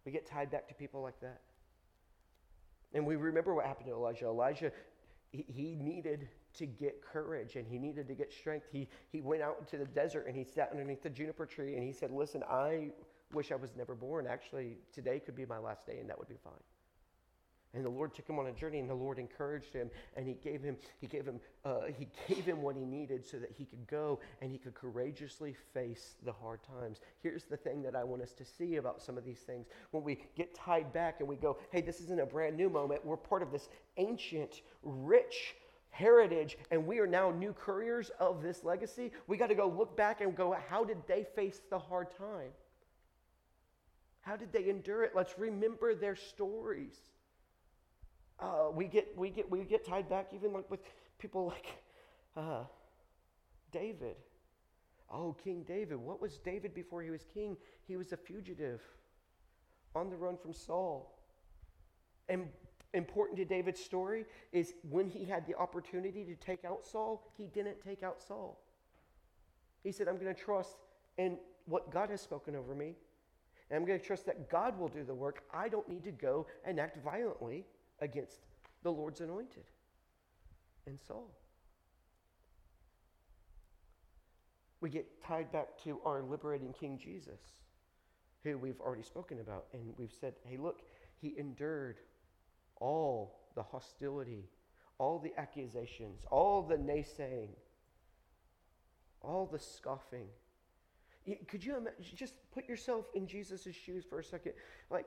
We 0.06 0.12
get 0.12 0.26
tied 0.26 0.52
back 0.52 0.68
to 0.68 0.74
people 0.74 1.02
like 1.02 1.20
that. 1.22 1.42
And 2.94 3.06
we 3.06 3.16
remember 3.16 3.54
what 3.54 3.66
happened 3.66 3.88
to 3.88 3.94
Elijah. 3.94 4.26
Elijah, 4.26 4.72
he, 5.32 5.46
he 5.48 5.76
needed 5.76 6.28
to 6.54 6.66
get 6.66 7.02
courage 7.02 7.56
and 7.56 7.66
he 7.66 7.78
needed 7.78 8.08
to 8.08 8.14
get 8.14 8.34
strength. 8.34 8.68
He, 8.72 8.90
he 9.10 9.22
went 9.22 9.42
out 9.42 9.58
into 9.60 9.78
the 9.78 9.86
desert 9.86 10.28
and 10.28 10.36
he 10.36 10.44
sat 10.44 10.70
underneath 10.72 11.02
the 11.02 11.10
juniper 11.10 11.46
tree 11.46 11.76
and 11.76 11.84
he 11.84 11.94
said, 11.94 12.12
Listen, 12.12 12.44
I 12.50 12.92
wish 13.34 13.52
I 13.52 13.56
was 13.56 13.76
never 13.76 13.96
born. 13.96 14.28
Actually, 14.28 14.78
today 14.94 15.20
could 15.20 15.36
be 15.36 15.46
my 15.46 15.58
last 15.58 15.86
day 15.86 16.00
and 16.00 16.10
that 16.10 16.18
would 16.18 16.30
be 16.30 16.38
fine. 16.44 16.54
And 17.74 17.86
the 17.86 17.90
Lord 17.90 18.14
took 18.14 18.28
him 18.28 18.38
on 18.38 18.48
a 18.48 18.52
journey, 18.52 18.80
and 18.80 18.90
the 18.90 18.94
Lord 18.94 19.18
encouraged 19.18 19.74
him, 19.74 19.90
and 20.18 20.28
He 20.28 20.34
gave 20.34 20.62
him, 20.62 20.76
He 21.00 21.08
gave 21.08 21.26
him, 21.26 21.40
uh, 21.64 21.84
He 21.98 22.10
gave 22.28 22.46
him 22.46 22.62
what 22.62 22.76
he 22.76 22.84
needed 22.84 23.26
so 23.26 23.38
that 23.38 23.52
he 23.58 23.66
could 23.66 23.88
go 23.88 24.20
and 24.42 24.52
he 24.52 24.58
could 24.58 24.74
courageously 24.74 25.56
face 25.74 26.16
the 26.24 26.34
hard 26.34 26.60
times. 26.64 27.00
Here's 27.22 27.46
the 27.46 27.58
thing 27.58 27.82
that 27.84 27.96
I 27.96 28.04
want 28.04 28.22
us 28.22 28.34
to 28.34 28.46
see 28.46 28.76
about 28.76 29.02
some 29.02 29.18
of 29.18 29.24
these 29.24 29.40
things. 29.40 29.68
When 29.92 30.04
we 30.04 30.20
get 30.36 30.54
tied 30.54 30.92
back 30.92 31.20
and 31.20 31.30
we 31.30 31.38
go, 31.38 31.58
"Hey, 31.72 31.82
this 31.82 32.02
isn't 32.02 32.20
a 32.20 32.26
brand 32.26 32.58
new 32.58 32.70
moment. 32.70 33.06
We're 33.06 33.18
part 33.18 33.42
of 33.42 33.52
this 33.52 33.70
ancient, 33.98 34.62
rich." 34.84 35.56
Heritage, 35.94 36.58
and 36.72 36.88
we 36.88 37.00
are 37.00 37.06
now 37.06 37.32
new 37.32 37.52
couriers 37.52 38.12
of 38.18 38.42
this 38.42 38.64
legacy. 38.64 39.12
We 39.28 39.36
got 39.36 39.48
to 39.48 39.56
go 39.56 39.68
look 39.68 39.98
back 39.98 40.22
and 40.22 40.34
go, 40.34 40.56
how 40.70 40.86
did 40.86 41.06
they 41.06 41.26
face 41.36 41.60
the 41.70 41.78
hard 41.78 42.08
time? 42.18 42.52
How 44.22 44.36
did 44.36 44.54
they 44.54 44.70
endure 44.70 45.04
it? 45.04 45.12
Let's 45.16 45.38
remember 45.38 45.96
their 45.96 46.16
stories. 46.16 46.96
Uh, 48.40 48.70
we 48.74 48.86
get 48.86 49.16
we 49.18 49.30
get 49.30 49.50
we 49.50 49.64
get 49.64 49.86
tied 49.86 50.10
back 50.10 50.30
even 50.34 50.54
like 50.54 50.70
with 50.70 50.82
people 51.20 51.46
like 51.48 51.68
uh, 52.36 52.64
David. 53.72 54.16
Oh, 55.12 55.36
King 55.44 55.64
David. 55.68 55.98
What 55.98 56.22
was 56.22 56.38
David 56.38 56.74
before 56.74 57.02
he 57.02 57.10
was 57.10 57.26
king? 57.34 57.58
He 57.86 57.98
was 57.98 58.14
a 58.14 58.18
fugitive 58.18 58.82
on 59.94 60.10
the 60.10 60.16
run 60.16 60.38
from 60.38 60.54
Saul. 60.54 61.18
And 62.30 62.48
important 62.94 63.38
to 63.38 63.46
David's 63.46 63.84
story 63.84 64.26
is 64.52 64.74
when 64.90 65.10
he 65.10 65.26
had 65.26 65.46
the 65.46 65.56
opportunity 65.56 66.24
to 66.24 66.36
take 66.36 66.64
out 66.64 66.86
Saul, 66.86 67.30
he 67.38 67.48
didn't 67.48 67.82
take 67.84 68.04
out 68.04 68.22
Saul. 68.22 68.62
He 69.84 69.92
said, 69.92 70.08
I'm 70.08 70.18
going 70.18 70.34
to 70.34 70.40
trust 70.40 70.78
in 71.18 71.38
what 71.66 71.92
God 71.92 72.10
has 72.10 72.22
spoken 72.22 72.56
over 72.56 72.76
me. 72.76 72.96
And 73.72 73.80
I'm 73.80 73.86
going 73.86 73.98
to 73.98 74.06
trust 74.06 74.26
that 74.26 74.50
God 74.50 74.78
will 74.78 74.90
do 74.90 75.06
the 75.06 75.16
work. 75.16 75.44
I 75.54 75.70
don't 75.70 75.88
need 75.88 76.04
to 76.04 76.12
go 76.12 76.46
and 76.66 76.78
act 76.78 77.02
violently 77.02 77.66
against 78.02 78.42
the 78.84 78.92
Lord's 78.92 79.22
anointed 79.22 79.64
and 80.86 81.00
Saul. 81.00 81.32
We 84.82 84.90
get 84.90 85.24
tied 85.24 85.54
back 85.54 85.82
to 85.86 86.02
our 86.04 86.22
liberating 86.22 86.74
King 86.74 87.00
Jesus, 87.02 87.40
who 88.44 88.58
we've 88.58 88.82
already 88.82 89.04
spoken 89.04 89.40
about. 89.40 89.68
And 89.72 89.94
we've 89.98 90.14
said, 90.20 90.34
hey, 90.44 90.58
look, 90.58 90.82
he 91.22 91.34
endured 91.38 91.96
all 92.76 93.40
the 93.56 93.64
hostility, 93.64 94.50
all 94.98 95.18
the 95.18 95.32
accusations, 95.40 96.26
all 96.30 96.62
the 96.62 96.76
naysaying, 96.76 97.52
all 99.22 99.46
the 99.50 99.60
scoffing. 99.60 100.28
Could 101.48 101.64
you 101.64 101.78
imagine, 101.78 102.04
just 102.16 102.34
put 102.54 102.68
yourself 102.68 103.06
in 103.14 103.28
Jesus' 103.28 103.68
shoes 103.76 104.04
for 104.10 104.20
a 104.20 104.24
second? 104.24 104.54
Like, 104.90 105.06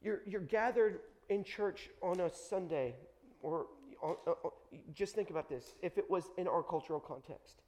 you're, 0.00 0.22
you're 0.26 0.40
gathered 0.40 1.00
in 1.28 1.44
church 1.44 1.90
on 2.00 2.20
a 2.20 2.30
Sunday, 2.30 2.94
or 3.42 3.66
uh, 4.02 4.12
uh, 4.30 4.34
just 4.92 5.14
think 5.14 5.30
about 5.30 5.48
this 5.48 5.74
if 5.82 5.98
it 5.98 6.08
was 6.10 6.30
in 6.38 6.46
our 6.48 6.62
cultural 6.62 7.00
context, 7.00 7.62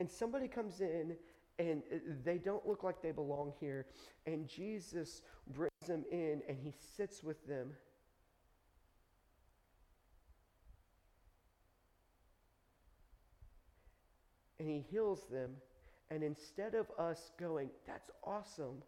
and 0.00 0.10
somebody 0.10 0.48
comes 0.48 0.80
in 0.80 1.16
and 1.58 1.82
they 2.24 2.38
don't 2.38 2.66
look 2.66 2.84
like 2.84 3.02
they 3.02 3.10
belong 3.10 3.52
here, 3.58 3.86
and 4.26 4.46
Jesus 4.46 5.22
brings 5.48 5.72
them 5.86 6.04
in 6.12 6.40
and 6.48 6.56
he 6.62 6.72
sits 6.96 7.24
with 7.24 7.44
them. 7.48 7.70
And 14.60 14.68
he 14.68 14.84
heals 14.90 15.26
them. 15.30 15.50
And 16.10 16.22
instead 16.22 16.74
of 16.74 16.86
us 16.98 17.30
going, 17.38 17.68
that's 17.86 18.10
awesome, 18.24 18.82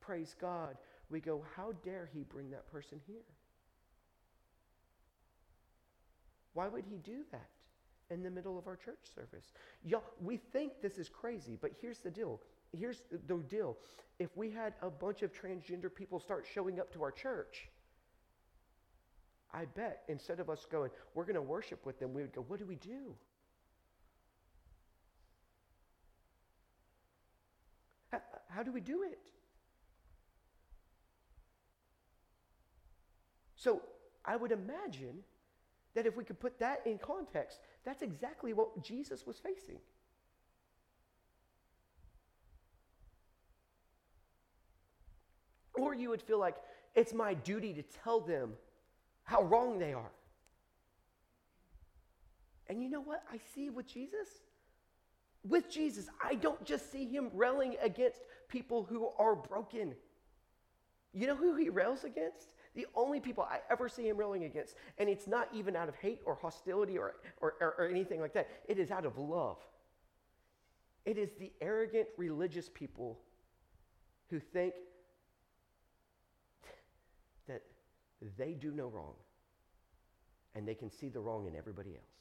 praise 0.00 0.34
God, 0.40 0.76
we 1.10 1.20
go, 1.20 1.42
how 1.56 1.72
dare 1.84 2.08
he 2.12 2.22
bring 2.24 2.50
that 2.50 2.70
person 2.70 3.00
here? 3.06 3.24
Why 6.52 6.68
would 6.68 6.84
he 6.88 6.96
do 6.96 7.18
that 7.32 7.48
in 8.10 8.22
the 8.22 8.30
middle 8.30 8.58
of 8.58 8.66
our 8.66 8.76
church 8.76 8.98
service? 9.14 9.52
Y'all, 9.84 10.02
we 10.22 10.36
think 10.36 10.80
this 10.82 10.98
is 10.98 11.08
crazy, 11.08 11.58
but 11.60 11.70
here's 11.80 11.98
the 11.98 12.10
deal. 12.10 12.40
Here's 12.72 13.02
the 13.10 13.36
deal. 13.36 13.76
If 14.18 14.36
we 14.36 14.50
had 14.50 14.74
a 14.82 14.90
bunch 14.90 15.22
of 15.22 15.32
transgender 15.32 15.94
people 15.94 16.18
start 16.18 16.46
showing 16.52 16.80
up 16.80 16.92
to 16.94 17.02
our 17.02 17.12
church, 17.12 17.68
I 19.52 19.64
bet 19.64 20.02
instead 20.08 20.40
of 20.40 20.50
us 20.50 20.66
going, 20.70 20.90
we're 21.14 21.24
going 21.24 21.34
to 21.34 21.42
worship 21.42 21.84
with 21.86 21.98
them, 21.98 22.12
we 22.12 22.22
would 22.22 22.34
go, 22.34 22.44
what 22.48 22.58
do 22.58 22.66
we 22.66 22.76
do? 22.76 23.14
How, 28.56 28.62
do 28.62 28.72
we 28.72 28.80
do 28.80 29.02
it? 29.02 29.18
So 33.54 33.82
I 34.24 34.36
would 34.36 34.50
imagine 34.50 35.18
that 35.94 36.06
if 36.06 36.16
we 36.16 36.24
could 36.24 36.40
put 36.40 36.58
that 36.60 36.80
in 36.86 36.96
context, 36.96 37.58
that's 37.84 38.00
exactly 38.00 38.54
what 38.54 38.82
Jesus 38.82 39.26
was 39.26 39.38
facing. 39.38 39.78
Or 45.74 45.94
you 45.94 46.08
would 46.08 46.22
feel 46.22 46.38
like 46.38 46.56
it's 46.94 47.12
my 47.12 47.34
duty 47.34 47.74
to 47.74 47.82
tell 47.82 48.20
them 48.20 48.54
how 49.24 49.42
wrong 49.42 49.78
they 49.78 49.92
are. 49.92 50.12
And 52.68 52.82
you 52.82 52.88
know 52.88 53.02
what 53.02 53.22
I 53.30 53.38
see 53.54 53.68
with 53.68 53.86
Jesus? 53.86 54.28
With 55.46 55.70
Jesus, 55.70 56.08
I 56.24 56.34
don't 56.34 56.64
just 56.64 56.90
see 56.90 57.06
him 57.06 57.30
railing 57.32 57.76
against 57.80 58.20
people 58.48 58.84
who 58.84 59.08
are 59.18 59.34
broken. 59.34 59.94
You 61.12 61.26
know 61.26 61.36
who 61.36 61.56
he 61.56 61.68
rails 61.68 62.04
against? 62.04 62.48
The 62.74 62.86
only 62.94 63.20
people 63.20 63.44
I 63.44 63.60
ever 63.70 63.88
see 63.88 64.06
him 64.06 64.18
railing 64.18 64.44
against, 64.44 64.76
and 64.98 65.08
it's 65.08 65.26
not 65.26 65.48
even 65.54 65.74
out 65.74 65.88
of 65.88 65.96
hate 65.96 66.20
or 66.26 66.34
hostility 66.34 66.98
or, 66.98 67.14
or, 67.40 67.54
or, 67.60 67.74
or 67.78 67.88
anything 67.88 68.20
like 68.20 68.34
that, 68.34 68.48
it 68.68 68.78
is 68.78 68.90
out 68.90 69.06
of 69.06 69.16
love. 69.16 69.56
It 71.06 71.16
is 71.16 71.30
the 71.38 71.52
arrogant 71.60 72.08
religious 72.18 72.68
people 72.68 73.18
who 74.28 74.40
think 74.40 74.74
that 77.48 77.62
they 78.36 78.52
do 78.52 78.72
no 78.72 78.88
wrong 78.88 79.14
and 80.54 80.66
they 80.66 80.74
can 80.74 80.90
see 80.90 81.08
the 81.08 81.20
wrong 81.20 81.46
in 81.46 81.54
everybody 81.54 81.90
else. 81.90 82.15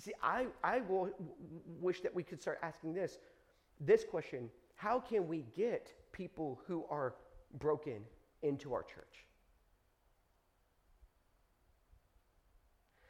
See, 0.00 0.14
I, 0.22 0.46
I 0.64 0.80
will 0.80 1.10
wish 1.78 2.00
that 2.00 2.14
we 2.14 2.22
could 2.22 2.40
start 2.40 2.58
asking 2.62 2.94
this, 2.94 3.18
this 3.80 4.02
question 4.02 4.48
How 4.74 4.98
can 4.98 5.28
we 5.28 5.44
get 5.54 5.92
people 6.12 6.60
who 6.66 6.84
are 6.90 7.14
broken 7.58 8.00
into 8.42 8.72
our 8.72 8.82
church? 8.82 9.26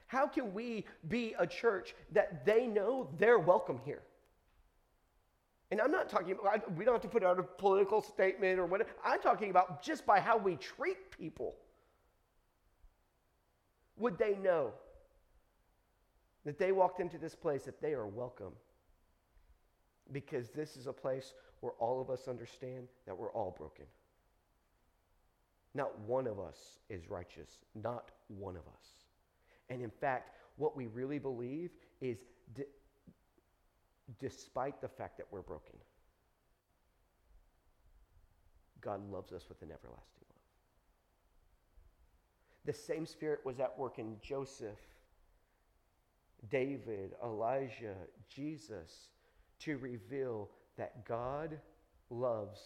How 0.08 0.26
can 0.26 0.52
we 0.52 0.84
be 1.08 1.36
a 1.38 1.46
church 1.46 1.94
that 2.10 2.44
they 2.44 2.66
know 2.66 3.08
they're 3.18 3.38
welcome 3.38 3.78
here? 3.84 4.02
And 5.70 5.80
I'm 5.80 5.92
not 5.92 6.08
talking 6.08 6.32
about, 6.32 6.72
we 6.74 6.84
don't 6.84 6.94
have 6.94 7.02
to 7.02 7.08
put 7.08 7.22
out 7.22 7.38
a 7.38 7.44
political 7.44 8.02
statement 8.02 8.58
or 8.58 8.66
whatever. 8.66 8.90
I'm 9.04 9.20
talking 9.20 9.50
about 9.50 9.84
just 9.84 10.04
by 10.04 10.18
how 10.18 10.36
we 10.36 10.56
treat 10.56 11.12
people. 11.12 11.54
Would 13.96 14.18
they 14.18 14.34
know 14.34 14.72
that 16.44 16.58
they 16.58 16.72
walked 16.72 17.00
into 17.00 17.18
this 17.18 17.34
place 17.34 17.64
that 17.64 17.80
they 17.80 17.92
are 17.92 18.06
welcome 18.06 18.52
because 20.12 20.50
this 20.50 20.76
is 20.76 20.86
a 20.86 20.92
place 20.92 21.34
where 21.60 21.72
all 21.78 22.00
of 22.00 22.10
us 22.10 22.28
understand 22.28 22.88
that 23.06 23.16
we're 23.16 23.32
all 23.32 23.54
broken. 23.56 23.84
Not 25.74 25.98
one 26.00 26.26
of 26.26 26.40
us 26.40 26.78
is 26.88 27.08
righteous, 27.08 27.50
not 27.74 28.10
one 28.28 28.56
of 28.56 28.62
us. 28.62 28.86
And 29.68 29.82
in 29.82 29.90
fact, 29.90 30.30
what 30.56 30.76
we 30.76 30.86
really 30.86 31.18
believe 31.18 31.70
is 32.00 32.18
d- 32.54 32.64
despite 34.18 34.80
the 34.80 34.88
fact 34.88 35.16
that 35.18 35.26
we're 35.30 35.42
broken, 35.42 35.76
God 38.80 39.00
loves 39.12 39.32
us 39.32 39.44
with 39.48 39.62
an 39.62 39.68
everlasting 39.68 40.26
love. 40.28 40.40
The 42.64 42.72
same 42.72 43.06
Spirit 43.06 43.40
was 43.44 43.60
at 43.60 43.78
work 43.78 43.98
in 43.98 44.16
Joseph, 44.22 44.80
David, 46.48 47.12
Elijah, 47.22 47.96
Jesus 48.28 49.08
to 49.60 49.76
reveal 49.76 50.48
that 50.76 51.04
God 51.06 51.58
loves 52.08 52.60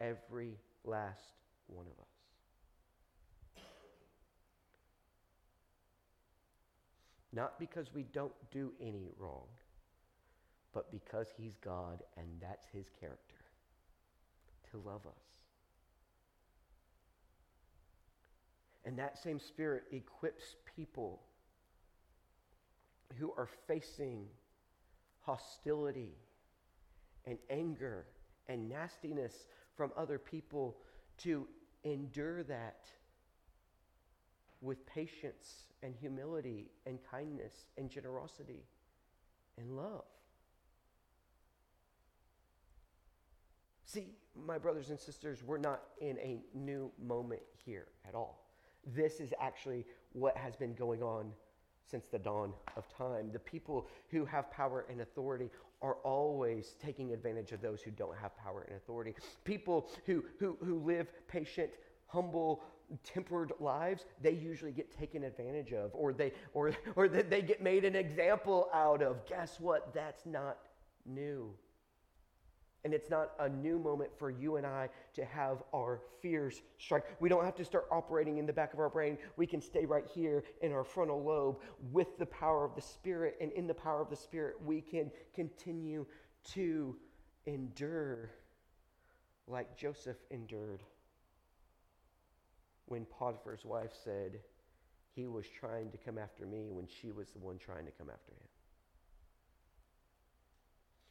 every 0.00 0.56
last 0.84 1.34
one 1.66 1.86
of 1.86 1.92
us. 1.92 2.08
Not 7.34 7.58
because 7.58 7.92
we 7.94 8.04
don't 8.12 8.32
do 8.50 8.72
any 8.80 9.08
wrong, 9.18 9.46
but 10.74 10.90
because 10.90 11.28
He's 11.36 11.56
God 11.64 12.02
and 12.16 12.26
that's 12.40 12.66
His 12.72 12.86
character 13.00 13.36
to 14.70 14.78
love 14.78 15.06
us. 15.06 15.12
And 18.84 18.98
that 18.98 19.16
same 19.18 19.38
Spirit 19.38 19.84
equips 19.92 20.56
people 20.76 21.20
who 23.18 23.32
are 23.36 23.48
facing 23.66 24.26
hostility 25.20 26.16
and 27.26 27.38
anger 27.50 28.06
and 28.48 28.68
nastiness 28.68 29.46
from 29.76 29.92
other 29.96 30.18
people 30.18 30.76
to 31.18 31.46
endure 31.84 32.42
that 32.44 32.86
with 34.60 34.86
patience 34.86 35.64
and 35.82 35.94
humility 35.94 36.70
and 36.86 36.98
kindness 37.10 37.66
and 37.76 37.90
generosity 37.90 38.64
and 39.58 39.76
love. 39.76 40.04
See, 43.84 44.08
my 44.34 44.56
brothers 44.56 44.90
and 44.90 44.98
sisters, 44.98 45.42
we're 45.44 45.58
not 45.58 45.82
in 46.00 46.16
a 46.18 46.40
new 46.54 46.90
moment 46.98 47.42
here 47.64 47.88
at 48.08 48.14
all. 48.14 48.46
This 48.86 49.20
is 49.20 49.34
actually 49.40 49.84
what 50.12 50.36
has 50.36 50.56
been 50.56 50.74
going 50.74 51.02
on 51.02 51.32
since 51.84 52.06
the 52.06 52.18
dawn 52.18 52.52
of 52.76 52.88
time. 52.88 53.30
The 53.32 53.38
people 53.38 53.88
who 54.10 54.24
have 54.24 54.50
power 54.50 54.86
and 54.88 55.00
authority 55.00 55.50
are 55.80 55.94
always 56.04 56.76
taking 56.80 57.12
advantage 57.12 57.52
of 57.52 57.60
those 57.60 57.82
who 57.82 57.90
don't 57.90 58.16
have 58.16 58.36
power 58.36 58.64
and 58.68 58.76
authority. 58.76 59.14
People 59.44 59.88
who, 60.06 60.24
who, 60.38 60.56
who 60.64 60.78
live 60.78 61.08
patient, 61.28 61.70
humble, 62.06 62.62
tempered 63.04 63.52
lives, 63.58 64.04
they 64.20 64.32
usually 64.32 64.72
get 64.72 64.90
taken 64.96 65.24
advantage 65.24 65.72
of 65.72 65.90
or 65.94 66.12
they, 66.12 66.32
or, 66.54 66.72
or 66.96 67.08
they 67.08 67.42
get 67.42 67.62
made 67.62 67.84
an 67.84 67.96
example 67.96 68.68
out 68.72 69.02
of. 69.02 69.26
Guess 69.26 69.60
what? 69.60 69.92
That's 69.94 70.24
not 70.26 70.58
new. 71.06 71.52
And 72.84 72.92
it's 72.92 73.10
not 73.10 73.32
a 73.38 73.48
new 73.48 73.78
moment 73.78 74.10
for 74.18 74.30
you 74.30 74.56
and 74.56 74.66
I 74.66 74.88
to 75.14 75.24
have 75.24 75.62
our 75.72 76.00
fears 76.20 76.62
strike. 76.78 77.04
We 77.20 77.28
don't 77.28 77.44
have 77.44 77.54
to 77.56 77.64
start 77.64 77.86
operating 77.92 78.38
in 78.38 78.46
the 78.46 78.52
back 78.52 78.72
of 78.72 78.80
our 78.80 78.88
brain. 78.88 79.18
We 79.36 79.46
can 79.46 79.60
stay 79.60 79.86
right 79.86 80.06
here 80.12 80.42
in 80.62 80.72
our 80.72 80.82
frontal 80.82 81.22
lobe 81.22 81.58
with 81.92 82.18
the 82.18 82.26
power 82.26 82.64
of 82.64 82.74
the 82.74 82.82
Spirit. 82.82 83.36
And 83.40 83.52
in 83.52 83.68
the 83.68 83.74
power 83.74 84.00
of 84.00 84.10
the 84.10 84.16
Spirit, 84.16 84.56
we 84.64 84.80
can 84.80 85.12
continue 85.32 86.06
to 86.54 86.96
endure 87.46 88.30
like 89.46 89.76
Joseph 89.76 90.16
endured 90.30 90.82
when 92.86 93.04
Potiphar's 93.06 93.64
wife 93.64 93.92
said 94.04 94.38
he 95.14 95.26
was 95.26 95.46
trying 95.46 95.90
to 95.90 95.98
come 95.98 96.18
after 96.18 96.46
me 96.46 96.68
when 96.70 96.86
she 96.86 97.10
was 97.10 97.30
the 97.30 97.38
one 97.38 97.58
trying 97.58 97.84
to 97.84 97.92
come 97.92 98.08
after 98.10 98.32
him. 98.32 98.48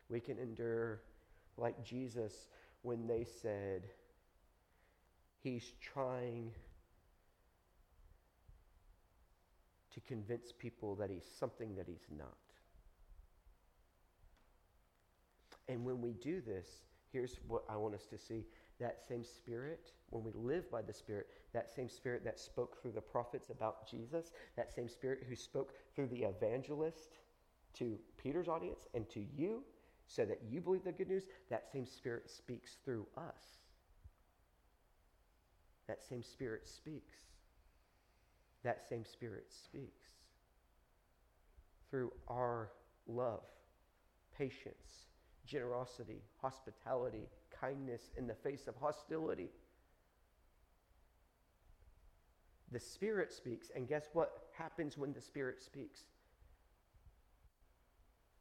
We 0.10 0.20
can 0.20 0.38
endure 0.38 1.02
like 1.58 1.84
Jesus 1.84 2.48
when 2.82 3.08
they 3.08 3.26
said, 3.42 3.84
He's 5.40 5.74
trying 5.82 6.52
to 9.94 10.00
convince 10.02 10.52
people 10.52 10.96
that 10.96 11.10
He's 11.10 11.26
something 11.40 11.76
that 11.76 11.88
He's 11.88 12.08
not. 12.18 12.38
And 15.68 15.86
when 15.86 16.02
we 16.02 16.14
do 16.14 16.42
this, 16.42 16.68
here's 17.12 17.40
what 17.48 17.64
I 17.70 17.78
want 17.78 17.96
us 17.96 18.06
to 18.08 18.18
see 18.18 18.46
that 18.80 19.00
same 19.08 19.24
spirit, 19.24 19.92
when 20.10 20.24
we 20.24 20.32
live 20.34 20.70
by 20.72 20.82
the 20.82 20.94
spirit, 20.94 21.28
that 21.54 21.70
same 21.72 21.88
spirit 21.88 22.26
that 22.26 22.40
spoke 22.40 22.82
through 22.82 22.94
the 22.94 23.02
prophets 23.02 23.52
about 23.52 23.88
Jesus, 23.88 24.32
that 24.58 24.74
same 24.74 24.90
spirit 24.90 25.24
who 25.30 25.36
spoke 25.36 25.74
through 25.96 26.08
the 26.08 26.24
evangelist 26.24 27.20
to 27.76 27.98
Peter's 28.22 28.48
audience 28.48 28.88
and 28.96 29.08
to 29.12 29.22
you 29.38 29.64
so 30.14 30.26
that 30.26 30.42
you 30.50 30.60
believe 30.60 30.84
the 30.84 30.92
good 30.92 31.08
news, 31.08 31.24
that 31.50 31.72
same 31.72 31.86
Spirit 31.86 32.30
speaks 32.30 32.78
through 32.84 33.08
us. 33.18 33.60
That 35.88 36.04
same 36.04 36.24
Spirit 36.24 36.68
speaks. 36.68 37.16
That 38.64 38.82
same 38.88 39.06
Spirit 39.06 39.46
speaks 39.50 40.10
through 41.90 42.12
our 42.28 42.72
love, 43.08 43.44
patience, 44.38 45.08
generosity, 45.46 46.22
hospitality, 46.42 47.28
kindness 47.60 48.12
in 48.18 48.28
the 48.28 48.36
face 48.36 48.68
of 48.68 48.76
hostility. 48.76 49.50
The 52.72 52.80
Spirit 52.80 53.32
speaks, 53.32 53.72
and 53.76 53.88
guess 53.88 54.10
what 54.14 54.32
happens 54.58 54.98
when 54.98 55.14
the 55.14 55.22
Spirit 55.22 55.62
speaks? 55.62 56.02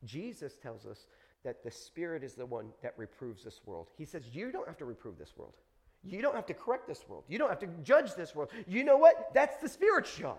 Jesus 0.04 0.56
tells 0.56 0.86
us 0.86 1.06
that 1.44 1.64
the 1.64 1.70
Spirit 1.70 2.22
is 2.22 2.34
the 2.34 2.46
one 2.46 2.68
that 2.82 2.94
reproves 2.96 3.44
this 3.44 3.60
world. 3.64 3.88
He 3.96 4.04
says, 4.04 4.24
You 4.32 4.52
don't 4.52 4.66
have 4.66 4.76
to 4.78 4.84
reprove 4.84 5.18
this 5.18 5.32
world. 5.36 5.54
You 6.02 6.22
don't 6.22 6.34
have 6.34 6.46
to 6.46 6.54
correct 6.54 6.88
this 6.88 7.04
world. 7.08 7.24
You 7.28 7.38
don't 7.38 7.50
have 7.50 7.58
to 7.60 7.68
judge 7.82 8.14
this 8.14 8.34
world. 8.34 8.50
You 8.66 8.84
know 8.84 8.96
what? 8.96 9.30
That's 9.34 9.56
the 9.58 9.68
Spirit's 9.68 10.14
job. 10.14 10.38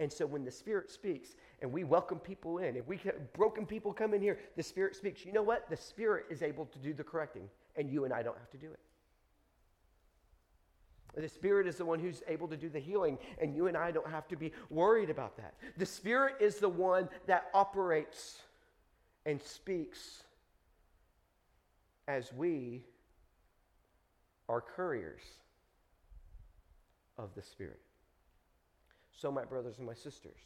And 0.00 0.12
so 0.12 0.26
when 0.26 0.44
the 0.44 0.50
Spirit 0.50 0.90
speaks 0.90 1.36
and 1.62 1.72
we 1.72 1.84
welcome 1.84 2.18
people 2.18 2.58
in, 2.58 2.76
if 2.76 2.86
we 2.86 2.98
broken 3.32 3.64
people 3.64 3.92
come 3.92 4.12
in 4.12 4.20
here, 4.20 4.38
the 4.56 4.62
Spirit 4.62 4.96
speaks. 4.96 5.24
You 5.24 5.32
know 5.32 5.42
what? 5.42 5.70
The 5.70 5.76
Spirit 5.76 6.26
is 6.30 6.42
able 6.42 6.66
to 6.66 6.78
do 6.78 6.92
the 6.92 7.04
correcting, 7.04 7.48
and 7.76 7.88
you 7.88 8.04
and 8.04 8.12
I 8.12 8.22
don't 8.22 8.36
have 8.38 8.50
to 8.50 8.58
do 8.58 8.70
it. 8.70 8.80
The 11.16 11.28
Spirit 11.28 11.68
is 11.68 11.76
the 11.76 11.84
one 11.84 12.00
who's 12.00 12.22
able 12.26 12.48
to 12.48 12.56
do 12.56 12.68
the 12.68 12.80
healing, 12.80 13.18
and 13.40 13.54
you 13.54 13.68
and 13.68 13.76
I 13.76 13.92
don't 13.92 14.10
have 14.10 14.26
to 14.28 14.36
be 14.36 14.52
worried 14.68 15.10
about 15.10 15.36
that. 15.36 15.54
The 15.76 15.86
Spirit 15.86 16.36
is 16.40 16.56
the 16.56 16.68
one 16.68 17.08
that 17.26 17.50
operates 17.54 18.38
and 19.26 19.40
speaks 19.40 20.24
as 22.08 22.32
we 22.32 22.84
are 24.48 24.60
couriers 24.60 25.22
of 27.16 27.34
the 27.34 27.42
Spirit. 27.42 27.80
So, 29.12 29.30
my 29.30 29.44
brothers 29.44 29.78
and 29.78 29.86
my 29.86 29.94
sisters, 29.94 30.40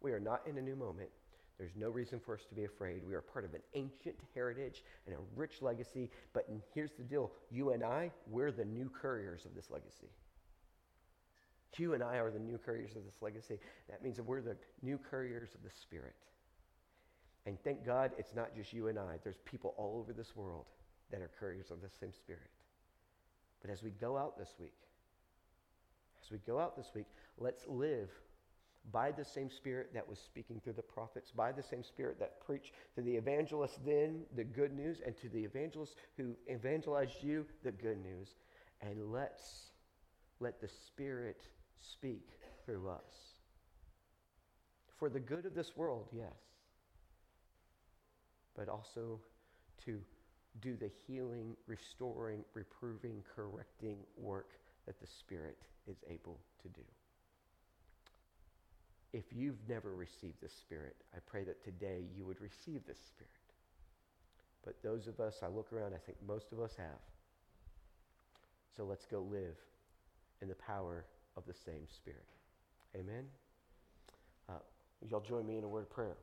we 0.00 0.12
are 0.12 0.20
not 0.20 0.42
in 0.46 0.56
a 0.58 0.62
new 0.62 0.76
moment. 0.76 1.10
There's 1.58 1.74
no 1.74 1.90
reason 1.90 2.20
for 2.20 2.34
us 2.34 2.44
to 2.48 2.54
be 2.54 2.64
afraid. 2.64 3.02
We 3.04 3.14
are 3.14 3.20
part 3.20 3.44
of 3.44 3.52
an 3.52 3.62
ancient 3.74 4.16
heritage 4.32 4.84
and 5.06 5.14
a 5.16 5.18
rich 5.34 5.60
legacy. 5.60 6.08
But 6.32 6.48
here's 6.72 6.92
the 6.92 7.02
deal 7.02 7.32
you 7.50 7.72
and 7.72 7.82
I, 7.82 8.12
we're 8.28 8.52
the 8.52 8.64
new 8.64 8.88
couriers 8.88 9.44
of 9.44 9.56
this 9.56 9.70
legacy. 9.70 10.08
You 11.76 11.94
and 11.94 12.02
I 12.02 12.16
are 12.16 12.30
the 12.30 12.40
new 12.40 12.58
couriers 12.58 12.96
of 12.96 13.04
this 13.04 13.20
legacy. 13.20 13.60
That 13.88 14.02
means 14.02 14.16
that 14.16 14.24
we're 14.24 14.40
the 14.40 14.56
new 14.82 14.98
couriers 14.98 15.54
of 15.54 15.62
the 15.62 15.70
Spirit. 15.70 16.14
And 17.46 17.58
thank 17.64 17.84
God 17.84 18.12
it's 18.18 18.34
not 18.34 18.54
just 18.54 18.72
you 18.72 18.88
and 18.88 18.98
I. 18.98 19.16
There's 19.22 19.38
people 19.44 19.74
all 19.76 19.98
over 19.98 20.12
this 20.12 20.36
world 20.36 20.66
that 21.10 21.20
are 21.20 21.30
couriers 21.38 21.70
of 21.70 21.80
the 21.80 21.88
same 21.88 22.12
spirit. 22.12 22.50
But 23.62 23.70
as 23.70 23.82
we 23.82 23.90
go 23.90 24.16
out 24.16 24.38
this 24.38 24.54
week, 24.60 24.74
as 26.22 26.30
we 26.30 26.38
go 26.46 26.58
out 26.58 26.76
this 26.76 26.90
week, 26.94 27.06
let's 27.38 27.66
live 27.66 28.10
by 28.92 29.10
the 29.10 29.24
same 29.24 29.50
spirit 29.50 29.90
that 29.94 30.08
was 30.08 30.18
speaking 30.18 30.60
through 30.62 30.74
the 30.74 30.82
prophets, 30.82 31.30
by 31.30 31.52
the 31.52 31.62
same 31.62 31.82
spirit 31.82 32.18
that 32.18 32.44
preached 32.44 32.72
to 32.94 33.02
the 33.02 33.16
evangelists 33.16 33.78
then 33.84 34.22
the 34.36 34.44
good 34.44 34.72
news, 34.72 35.00
and 35.04 35.16
to 35.18 35.28
the 35.28 35.42
evangelists 35.42 35.96
who 36.16 36.34
evangelized 36.50 37.22
you 37.22 37.44
the 37.64 37.72
good 37.72 38.02
news. 38.02 38.34
And 38.80 39.12
let's 39.12 39.70
let 40.40 40.60
the 40.60 40.68
spirit 40.68 41.42
speak 41.80 42.28
through 42.64 42.88
us. 42.88 43.34
For 44.98 45.08
the 45.08 45.20
good 45.20 45.46
of 45.46 45.54
this 45.54 45.76
world, 45.76 46.08
yes 46.12 46.47
but 48.58 48.68
also 48.68 49.20
to 49.84 50.00
do 50.60 50.76
the 50.76 50.90
healing, 51.06 51.54
restoring, 51.68 52.44
reproving, 52.54 53.22
correcting 53.34 53.98
work 54.16 54.58
that 54.84 55.00
the 55.00 55.06
Spirit 55.06 55.56
is 55.86 55.98
able 56.10 56.40
to 56.62 56.68
do. 56.68 56.82
If 59.12 59.24
you've 59.32 59.60
never 59.68 59.94
received 59.94 60.42
the 60.42 60.48
Spirit, 60.48 60.96
I 61.14 61.18
pray 61.24 61.44
that 61.44 61.62
today 61.62 62.02
you 62.14 62.26
would 62.26 62.40
receive 62.40 62.84
the 62.86 62.94
Spirit. 62.94 63.30
But 64.64 64.82
those 64.82 65.06
of 65.06 65.20
us, 65.20 65.36
I 65.42 65.46
look 65.46 65.72
around, 65.72 65.94
I 65.94 65.98
think 65.98 66.18
most 66.26 66.52
of 66.52 66.60
us 66.60 66.74
have. 66.76 67.00
So 68.76 68.84
let's 68.84 69.06
go 69.06 69.20
live 69.20 69.56
in 70.42 70.48
the 70.48 70.56
power 70.56 71.04
of 71.36 71.44
the 71.46 71.54
same 71.54 71.86
Spirit. 71.86 72.26
Amen? 72.96 73.24
Uh, 74.48 74.54
y'all 75.08 75.20
join 75.20 75.46
me 75.46 75.58
in 75.58 75.64
a 75.64 75.68
word 75.68 75.82
of 75.82 75.90
prayer? 75.90 76.16